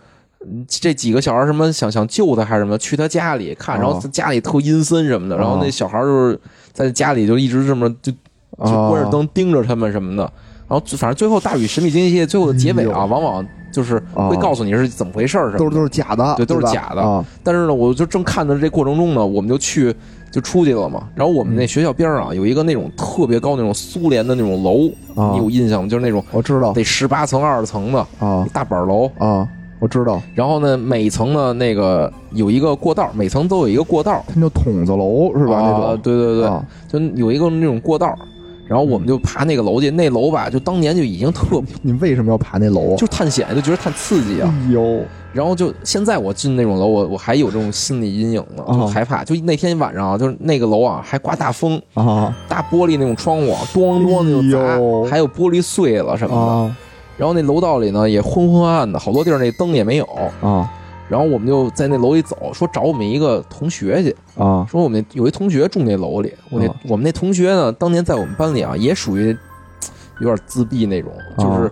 [0.44, 6.40] 嗯这几个小孩什么想想救他还是什么，去他家里看，啊然后他家里特阴森什么的，啊然后那小孩就是
[6.72, 8.18] 在家里就一直这么就就
[8.58, 10.22] 啊，关着灯盯着他们什么的，
[10.68, 17.00] 然后反正最后《大禹神秘惊奇》最后的结尾啊，哎往往就是会啊告诉你是怎么回事儿都是都是假的，对都是假的。
[17.00, 17.24] 啊。
[17.42, 19.94] 但是呢，我就正看着这过程中呢，我们就去
[20.32, 21.06] 就出去了嘛。
[21.14, 25.30] 然后我们那学校边上啊有一个那种特别高那种苏联的那种楼，啊！
[25.32, 25.88] 你有印象吗？
[25.88, 29.08] 就是那种我知道得十八层、二十层的啊大板楼。
[29.18, 29.46] 啊，
[29.78, 35.60] 我知道，然后呢，每层呢那个有一个过道，每层都有一个过道，它叫筒子楼是吧？
[35.60, 38.16] 那啊种对对对，啊就有一个那种过道。
[38.72, 42.96] 然后我们就爬那个楼去，那楼吧，就当年就已经特你为什么要爬那楼啊？
[42.96, 44.50] 就探险，就觉得太刺激啊。
[44.70, 45.04] 哎
[45.34, 49.22] 然后就现在我进那种楼，我我还有这种心理阴影呢，就哦害怕。
[49.22, 56.52] 就那天晚上啊，就是那个楼啊，还刮大风，啊大玻璃那种窗户啊咣咣那种哎呦砸，还有玻璃碎了什么的。
[56.52, 56.76] 啊
[57.18, 60.08] 然后那楼道里呢也昏昏暗暗的，好多地儿那灯也没有。
[60.40, 60.70] 啊
[61.12, 66.32] 然后我们就在那楼里走，说找我们一个同学去，啊说我们有一同学住那楼里。
[66.50, 69.36] 我那、啊我们那同学呢，当年在我们班里啊，也属于
[70.20, 71.70] 有点自闭那种，就是、啊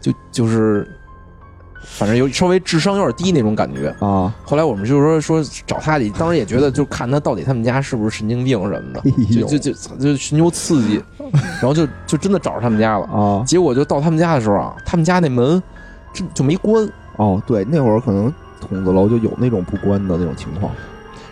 [0.00, 0.88] 就就是
[1.82, 3.88] 反正有稍微智商有点低那种感觉。
[3.98, 4.32] 啊！
[4.44, 9.02] 后来我们就是说说找他去，当时也觉得就看他到底他们家是不是神经病什么的，
[9.34, 11.02] 就就就就寻求刺激，
[11.60, 13.04] 然后就就真的找着他们家了。
[13.06, 15.60] 啊结果就到他们家的时候啊，他们家那门
[16.14, 20.72] 真就没关，哦，对，那会儿可能筒子楼就有那种不关的那种情况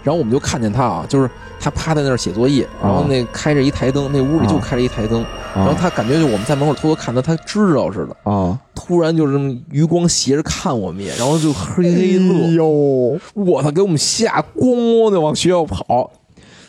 [0.04, 1.28] 然后我们就看见他啊，就是
[1.60, 5.22] 他趴在那儿写作业，然后那开着一台灯，那屋里就开着一台灯，
[5.54, 8.58] 然后啊他感觉就我们在门口偷偷看他，他知道似的，啊！
[8.74, 12.68] 突然就是这么余光斜着看我们一眼，然后就嘿嘿哎乐，呦
[13.34, 16.10] 我操，给我们吓咣咣的往学校跑。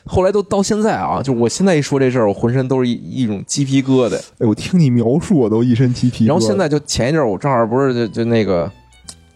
[0.05, 4.17] 后来都到现在啊，就我现在一说这事儿，我浑身都是一一种鸡皮疙瘩。
[4.39, 6.29] 哎，我听你描述，我都一身鸡皮疙瘩。
[6.29, 8.69] 然后现在就前一阵儿，我正好不是就就那个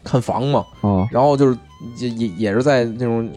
[0.03, 1.57] 看房嘛，啊然后就是
[1.97, 3.29] 也也也是在那种，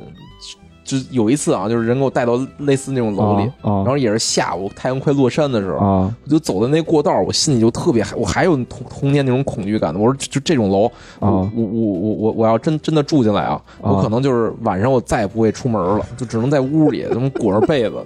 [0.84, 9.98] 就有一次啊，就是人给我带到类似那种楼里，啊然后也是下午太阳快落山的时候，啊我就走在那过道，我心里就特别害，我还有童童年那种恐惧感的。
[9.98, 17.96] 我说就就这种楼，我啊我我我我我要真真的住进来啊，啊我可能就是晚上我再也不会出门了，就只能在屋里这么裹着被子，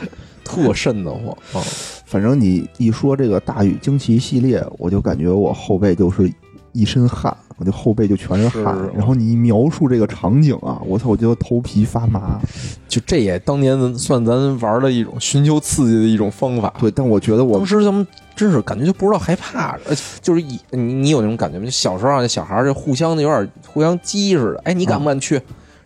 [0.42, 1.60] 特瘆得慌啊。
[2.06, 6.32] 反正你一说这个大禹惊奇系列，我就感觉我后背就是
[6.72, 8.76] 一身汗，我这后背就全是汗。
[8.76, 12.40] 是然后你一描述这个场景啊，我操，我觉得头皮发麻。
[12.88, 16.72] 就这也当年算咱玩的一种寻求刺激的一种方法。
[16.78, 21.64] 对，但我觉得我当时咱们真是感觉就不知道害怕，呃，就是一你你有那种感觉吗？
[21.64, 25.40] 就小时候啊，小孩儿就互相的有点互相激似的，哎，你敢不敢去？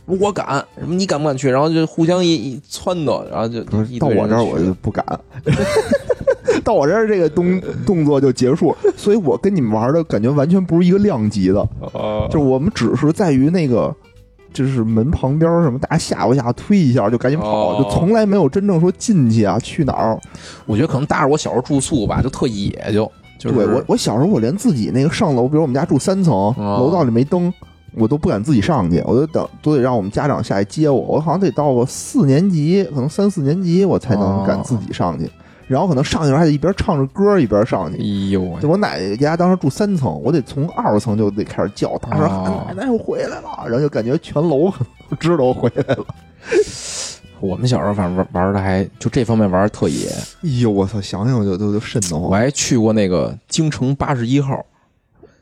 [0.06, 1.50] 我敢，什么你敢不敢去？
[1.50, 3.64] 然后就互相一一撺掇，然后就
[3.98, 5.02] 到我这儿我就不敢，
[6.62, 11.60] 到我这儿这个动动作就结束，所以我跟你们玩的感觉完全不是一个量级的，
[11.92, 13.94] 啊就我们只是在于那个。
[14.52, 20.16] 就是门旁边什么，大家吓唬吓唬，推一下就赶紧跑，哦就从来没有真正说进去啊，去哪儿？
[20.64, 27.52] 我觉得可能搭着我小时候住宿吧，就特野就，就是对我，我小时候我连自己那个上楼，比如我们家住三层，哦楼道里没灯，
[27.96, 31.00] 我都不敢自己上去，我都等都得让我们家长下来接我。
[31.00, 35.28] 我好像得到个四年级，可能三四年级我才能哦敢自己上去。
[35.66, 38.30] 然后可能上去还得一边唱着歌一边上去哎去。
[38.30, 44.70] 呦喂就我奶奶家当时住三层，我得从二层就得开始叫，大声喊哦“奶奶我回来了”，然后就感觉全楼
[45.08, 46.04] 都知道我回来了。
[47.40, 50.08] 我们小时候反正玩玩的还就这方面玩的特野，
[50.42, 51.00] 哎呦，我操！
[51.00, 52.30] 想想就都都瘆得慌我。
[52.30, 54.64] 还去过那个京城八十一号，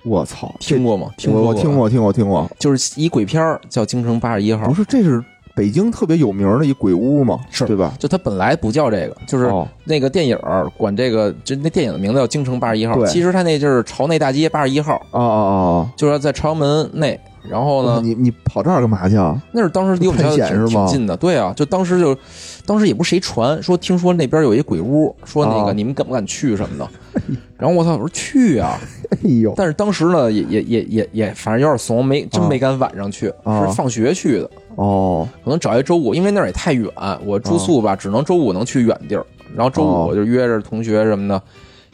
[0.04, 0.52] 我操！
[0.58, 1.10] 听过吗？
[1.16, 2.50] 听过我听过，听过，听过。
[2.58, 5.22] 就是一鬼片儿叫《京城八十一号不》，是，这是
[5.54, 7.66] 北京特别有名的一鬼屋嘛，是。
[7.66, 7.92] 对吧？
[7.98, 9.66] 就它本来不叫这个，就是哦。
[9.84, 15.92] 那个电影儿管这个，就那电影的名字叫《京城八十一号对》，其实它那就是朝内大街八十一号，啊啊啊！
[15.96, 17.18] 就是在朝阳门内。
[17.50, 19.36] 然后呢，你你跑这儿干嘛去啊？
[19.50, 22.16] 那是当时离我们家挺挺近的，对啊，就当时就，
[22.64, 25.66] 当时也不是谁传说，听说那边有一鬼屋，说那哦。
[25.66, 26.88] 个你们敢不敢去什么的，
[27.58, 28.78] 然后我操，我说去啊，
[29.10, 35.28] 哎呦，但是当时呢，也也也也也，反正有点怂，没真啊没敢晚上去，啊是放学去的，哦。
[35.44, 36.90] 可能找一周五，因为那儿也太远，
[37.24, 40.06] 我住宿吧，只能周五能去远地儿，然后周哦。
[40.06, 41.42] 五我就约着同学什么的。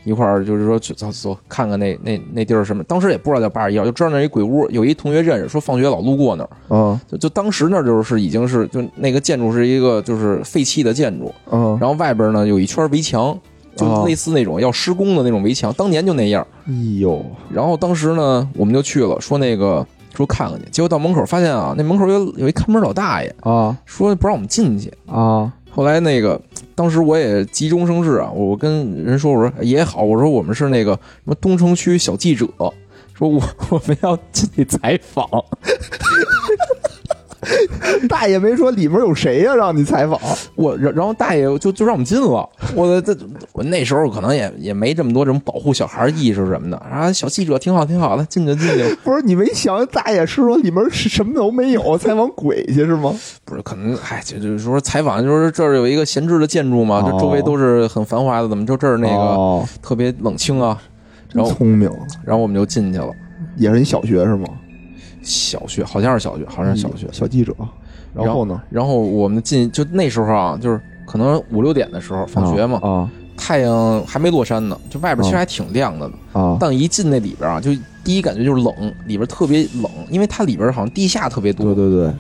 [0.05, 7.01] 一块儿就是说去走走看看那那那地儿什么，当时也不知道叫八十一号，就知道那一鬼屋，有一同学认识，说放学老路过那儿，嗯。
[7.07, 11.77] 就就当时那儿就是已经是就那个建筑是一个就是废弃的建筑，嗯！
[11.79, 13.37] 然后外边呢有一圈围墙，
[13.77, 16.47] 就哦类似那种要施工的那种围墙，当年就那样。
[16.67, 17.23] 哎呦，
[17.53, 19.87] 然后当时呢，我们就去了，说那个
[20.19, 24.93] 说看看去，结果到门口发现啊，那门口有有一看门老大爷，啊说不让我们进去。
[25.07, 26.41] 啊后来那个，
[26.75, 32.49] 当时我也急中生智啊，我跟人说，我说也好，我说我们是那个什么东城区小记者，
[33.15, 33.41] 说我
[33.71, 35.25] 我们要进去采访。
[38.09, 40.19] 大爷没说里面有谁呀、让你采访。
[40.55, 43.17] 我然然后大爷就就让我们进了，我这
[43.53, 46.77] 我那时候可能也也没这么多这种保护小孩意识什么的。
[46.79, 53.15] 啊，小记者挺好挺好的，进去进去，不是你没想大爷是说里面是什么都没有，采访鬼去是吗？
[53.45, 60.79] 不是可能哎，就就是说采访就是这儿有一个闲置的建筑嘛，哦这周围都是很繁华的，怎么就这儿那个哦、特别冷清啊？
[61.33, 61.91] 然后聪明，
[62.25, 63.11] 然后我们就进去了，
[63.57, 64.47] 也是你小学是吗？
[65.29, 67.55] 小学好像是小学，好像是小学，小记者。
[68.15, 68.61] 然后呢？
[68.71, 76.11] 然后我们进就那时候啊，就是可能五六点的时候放学嘛，啊太阳还没落山呢，就外边其实还挺亮的。
[76.33, 77.71] 啊但一进那里边啊，就
[78.03, 78.75] 第一感觉就是冷，
[79.07, 81.75] 里边特别冷，因为它里边好像地下特别多。
[81.75, 82.13] 对对对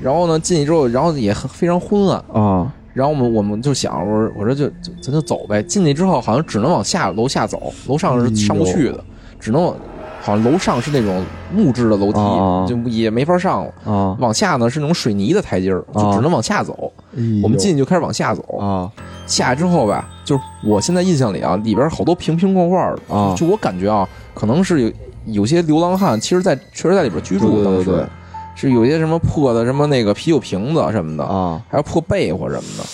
[0.00, 2.24] 然后呢，进去之后，然后也很非常昏暗。
[2.32, 5.62] 啊然后我们我们就想，我说我说就就咱就走呗。
[5.62, 9.04] 进去之后，好像只能往下楼下走，楼上是上不去的，
[9.38, 9.76] 只能往
[10.26, 11.24] 好像楼上是那种
[11.54, 13.72] 木质的楼梯，啊就也没法上了。
[13.84, 14.16] 啊！
[14.18, 16.92] 往下呢是那种水泥的台阶儿，就啊只能往下走。
[17.44, 18.90] 我们进去就开始往下走，啊
[19.24, 24.92] 下来之后吧，就是我现在印象里啊，里边好多瓶瓶罐罐的，啊就我感觉啊，可能是有
[25.26, 27.90] 有些流浪汉，其实在确实在里边居住，对对对当时。
[27.92, 28.04] 对。
[28.58, 32.84] 是有些什么破的什么那个啤酒瓶子什么的，啊还有破被或什么的。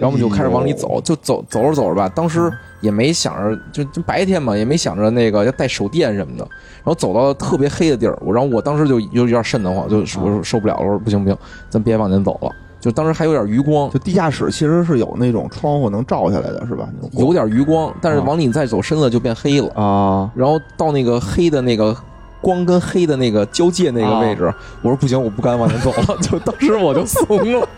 [0.00, 6.44] 然后我们就开始往里走，就走走着走着吧，当时也没想着，就就白天嘛，也没想着那个要带手电什么的。
[6.78, 11.36] 然后走到特别黑的地儿，我然后我当时就就有点瘆得慌，就我说受不了了，我说不行不行，
[11.68, 12.50] 咱别往前走了。
[12.80, 16.88] 就当时还有点余光，就地下室其实是有那种窗户能照下来的，是吧？
[17.12, 19.68] 有点余光，但是啊往里再走深了就变黑了。
[19.74, 21.94] 啊然后到那个黑的那个
[22.40, 27.68] 光跟黑的那个交界那个位置，我说不行，我不敢往前走了， 就当时我就怂了。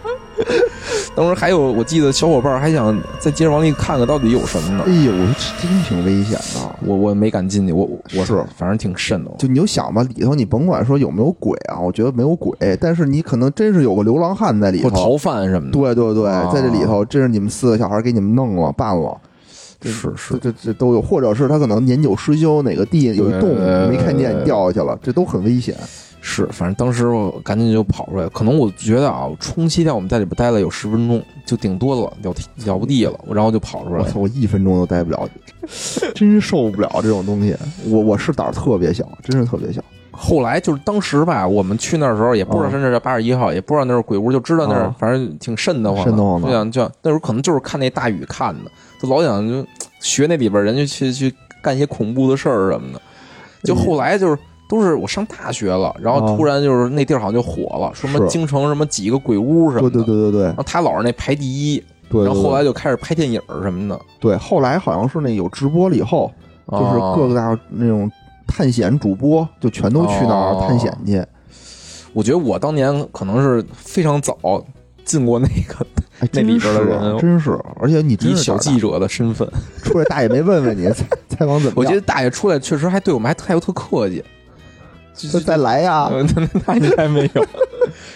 [1.14, 4.93] 当时还有，我记得小伙伴还想再接着往里看看到底有什么呢哎。
[4.93, 5.12] 呦，
[5.61, 6.76] 这真挺危险的。
[6.86, 9.30] 我我没敢进去，我我是反正挺瘆的。
[9.38, 14.90] 就你就想吧，里头你甭管说有没有鬼啊，我觉得没有鬼，但是你可能真是有个流浪汉在里头。
[14.90, 19.16] 逃犯什么的，对对对，啊在这里头，这是你们四个小孩给你们弄了办了，
[19.82, 23.51] 是是这这这都有，或者是他可能年久失修，哪个地有一洞
[23.90, 25.76] 没看见掉下去了，这都很危险。
[26.25, 28.29] 是，反正当时我赶紧就跑出来。
[28.29, 33.99] 可能我觉得啊，我充其量我们在里边待了有十分钟，就顶多了，了了不地了，然后就跑出来。
[33.99, 35.29] 我操，我一分钟都待不了，
[36.14, 37.55] 真受不了这种东西。
[37.87, 39.83] 我我是胆儿特别小，真是特别小。
[40.12, 46.11] 后来就是当时吧，我们去那儿的时候也不知道是那是八十一号，也不知道那是鬼屋，就知道那儿啊反正挺瘆得慌的。
[46.11, 48.70] 瘆得慌的就想就那时候可能就是看那大雨看的，
[49.01, 49.66] 就老想就
[49.99, 53.03] 学那里边人就去去干一些恐怖的事儿什么的。
[53.64, 54.39] 就后来就是
[54.73, 56.35] 都是我上大学了，然后啊。
[56.35, 59.91] 突然就是那地儿好像就火了，说什么京城什么几个鬼屋什么的。
[59.91, 60.43] 对对对对对。
[60.45, 62.25] 然后他老是那排第一，对。
[62.25, 66.33] 然后后来就开始拍电影什么的，对，后来好像是那有直播了以后，
[66.70, 68.11] 就是哦各个大那种
[68.47, 71.23] 探险主播就全都去那儿探险去。
[72.14, 74.37] 我觉得我当年可能是非常早
[75.05, 75.85] 进过那个
[76.20, 77.18] 哎，那里边的人。
[77.18, 79.47] 真是，而且你真以小记者的身份，
[79.83, 81.75] 出来，大爷没问问你 采采访怎么样？
[81.77, 84.23] 我觉得大爷出来确实还对我们还态度特客气，
[85.15, 86.09] 就得再来呀。
[86.13, 87.43] 呃那那应该没有。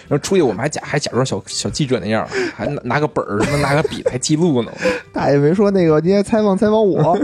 [0.07, 4.71] 然后出去我们还假还假装小小记者那样，还拿拿个本儿什么拿个笔还记录呢。
[5.13, 7.17] 大爷没说那个，今天采访采访我，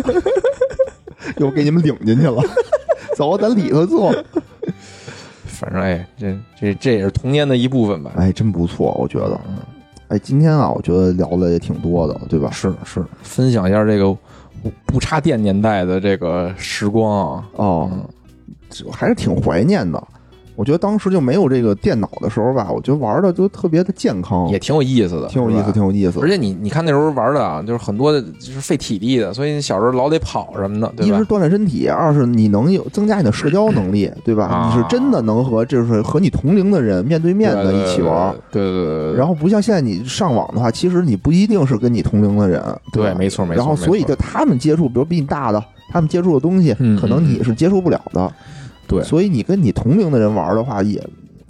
[1.37, 2.41] 又给你们领进去了。
[3.15, 4.13] 走，咱里头坐。
[5.45, 8.11] 反正哎，这这这也是童年的一部分吧。
[8.17, 9.39] 哎，真不错，我觉得。
[9.47, 9.57] 嗯，
[10.09, 12.51] 哎，今天啊，我觉得聊的也挺多的，对吧？
[12.51, 14.11] 是是，分享一下这个
[14.61, 17.45] 不不插电年代的这个时光啊。
[17.55, 17.91] 哦，
[18.91, 20.01] 还是挺怀念的。
[20.55, 26.29] 我觉得当时就没有这个电脑的时候吧，我觉得玩的就特别的健康，也挺有意思的，挺有意思，挺有意思而。
[26.29, 31.25] 且你你看那时候玩的啊，就是很多的就是费体力的，所以你小时候老得跑什么的，对吧一是？
[31.25, 34.45] 锻炼身体，二是你能有增加你的社交能力，对吧？
[34.45, 38.31] 啊你是真的能和就是和你同龄的人面对面的一起玩。
[38.51, 39.13] 对对对。
[39.15, 42.61] 然后不像现在你上网的话，其实你不一定是跟你同龄的人，
[42.91, 45.59] 对吧没错没错然后所以就他们接触，比如比你大的，
[45.89, 48.31] 他们接触的东西，嗯可能你是接触不了的。
[48.95, 51.01] 对所以你跟你同龄的人玩的话，也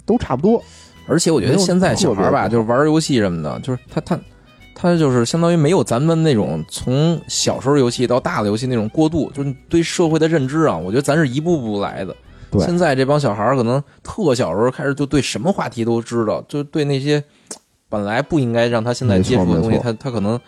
[0.04, 0.62] 都差不多。
[1.06, 4.18] 而且我觉得现在小孩吧，就是玩游戏什么的，就是他他
[4.74, 12.16] 他就是相当于没有咱们那种从小时候游戏到大的游戏那种过渡，就是对社会的认知啊，我觉得咱是一步步来的。
[12.50, 17.22] 对现在这帮小孩儿可能特小时候开始就对什么话题都知道，就对那些
[17.88, 20.40] 本来不应该让他现在接触的东西，他他可能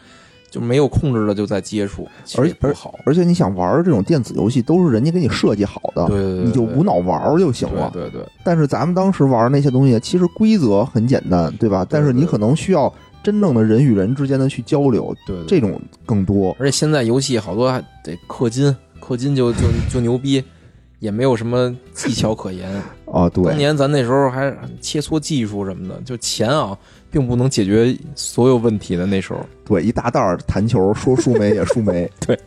[0.56, 2.98] 就没有控制的就在接触，而且不好。
[3.04, 7.90] 而且你想玩这种电子游戏，都是人家给你设计好的，对对对对你就无脑玩就行了。
[7.92, 11.86] 对对对，但是咱们当时玩那些东西，其实规则很简单，对吧？
[11.86, 12.90] 但是你可能需要
[13.22, 16.56] 真正的人与人之间的去交流，对对这种更多。
[16.58, 19.58] 而且现在游戏好多还得氪金，氪金就就
[19.92, 20.42] 就牛逼，
[21.00, 22.70] 也没有什么技巧可言。
[23.12, 24.50] 啊，对当，年咱那时候还
[24.80, 26.76] 切磋技术什么的，就钱啊，
[27.10, 29.06] 并不能解决所有问题的。
[29.06, 32.38] 那时候对，一大袋儿弹球，说输没也输没， 对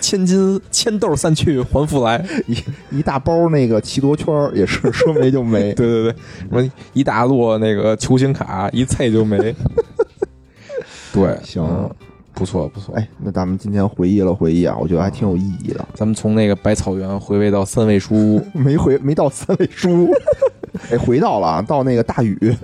[0.00, 5.72] 千金千豆散去还复来，一一大包那个奇多圈儿也是说没就没。
[5.74, 9.38] 对对对，什么一大摞那个球星卡一啐就没。
[11.12, 11.90] 对，行嗯
[12.36, 12.92] 不错不错。
[12.96, 15.86] 哎，那咱们今天回忆了回忆啊，我觉得还挺有意义的。
[15.94, 20.12] 咱们从那个百草园回味到三味书屋，没回没到三味书屋，
[20.90, 22.56] 哎，回到了啊，到那个大禹，哎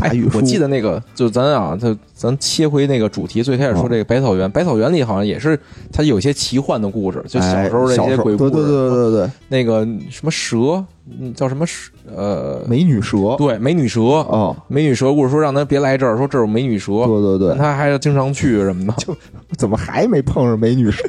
[0.00, 5.58] 大禹，书我记得那个，就咱啊，就咱切回那个主题，最开始说这个百草园，百草园里好像也是
[5.92, 10.84] 它有些奇幻的故事，就小时候哎这些鬼故事，对对对对对对，那个什么蛇，
[11.20, 11.90] 嗯叫什么蛇？
[12.16, 18.94] 呃，美女蛇对，美女蛇，啊，美女蛇故事说让他别来这儿，说这儿有美女蛇，对对对，他还要经常去什么的。
[18.98, 19.14] 就
[19.56, 21.02] 怎么还没碰上美女蛇？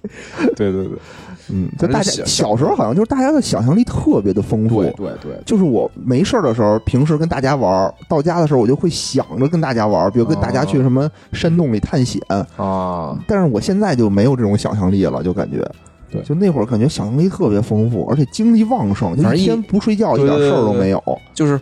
[0.56, 0.92] 对对对
[1.52, 4.82] 嗯，就大家小小时候好像就是大家的想象力特别的丰富。
[4.82, 12.20] 对对对，就是我没事儿的时候，平时跟大家玩儿，到家的时候我就会想着跟大家玩儿，比如跟大家去什么山洞里探险。
[12.56, 15.58] 啊，但是我现在就没有这种想象力了，就感觉，
[16.10, 21.02] 对就那会儿感觉想象力特别丰富，而且精力旺盛，就反正一一天不睡觉一点事儿都没有。
[21.34, 21.60] 就是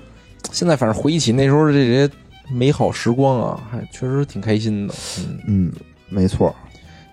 [0.53, 2.11] 现在反正回忆起那时候的这些
[2.51, 4.95] 美好时光啊，还确实挺开心的。
[5.18, 5.72] 嗯，嗯，
[6.09, 6.55] 没错，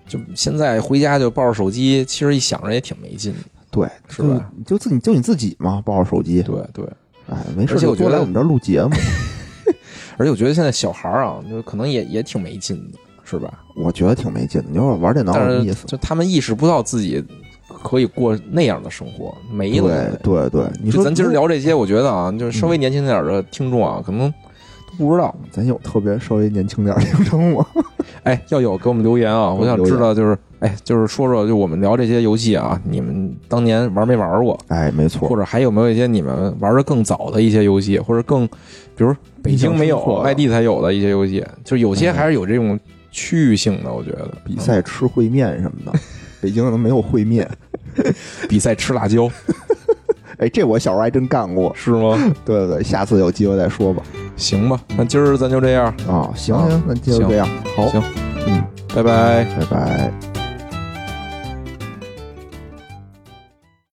[0.07, 3.39] 就现在回家就抱着手机，其实一想着也挺没劲的。
[3.71, 6.85] 对，是吧就就自己就你自己嘛，抱着手机，对对，
[7.29, 8.91] 哎，没事我觉得就多来我们这儿录节目。
[10.17, 13.61] 而且我觉得现在小孩儿啊，就可能也也挺没劲的，是吧？
[13.75, 15.85] 我觉得挺没劲的，你说玩电脑有意思？
[15.87, 17.21] 就他们意识不到自己
[17.67, 20.17] 可以过那样的生活，没了。
[20.23, 24.33] 对对对，你说咱今儿聊这些，我觉得啊，就是稍微年轻点儿的听众啊，可能
[24.97, 25.33] 不知道。
[25.51, 27.65] 咱有特别稍微年轻点听众吗？
[28.23, 29.51] 哎，要有给我们留言啊！
[29.53, 34.59] 我想知道，就是哎，就是说说，就我们聊这些游戏啊，你们当年玩没玩过？
[34.67, 38.47] 哎，没错或，者还有没有一些你们玩的更早的一些游戏，或者更，
[38.95, 42.79] 比如北京没有外地才有的一些游戏，就有些还是有这种
[43.11, 43.93] 区域性的。
[43.93, 45.99] 我觉得比赛吃烩面什么的，
[46.41, 47.47] 北京都没有烩面。
[48.49, 49.29] 比赛吃辣椒
[50.45, 51.73] 哎，这我小时候还真干过。
[51.75, 52.15] 是吗？
[52.45, 54.03] 对对对，下次有机会再说吧。
[54.35, 57.47] 行吧，那今儿咱就这样，啊，行啊行，那就这样。
[57.75, 58.01] 好，行，
[58.47, 59.43] 嗯，拜拜。
[59.59, 60.34] 拜拜。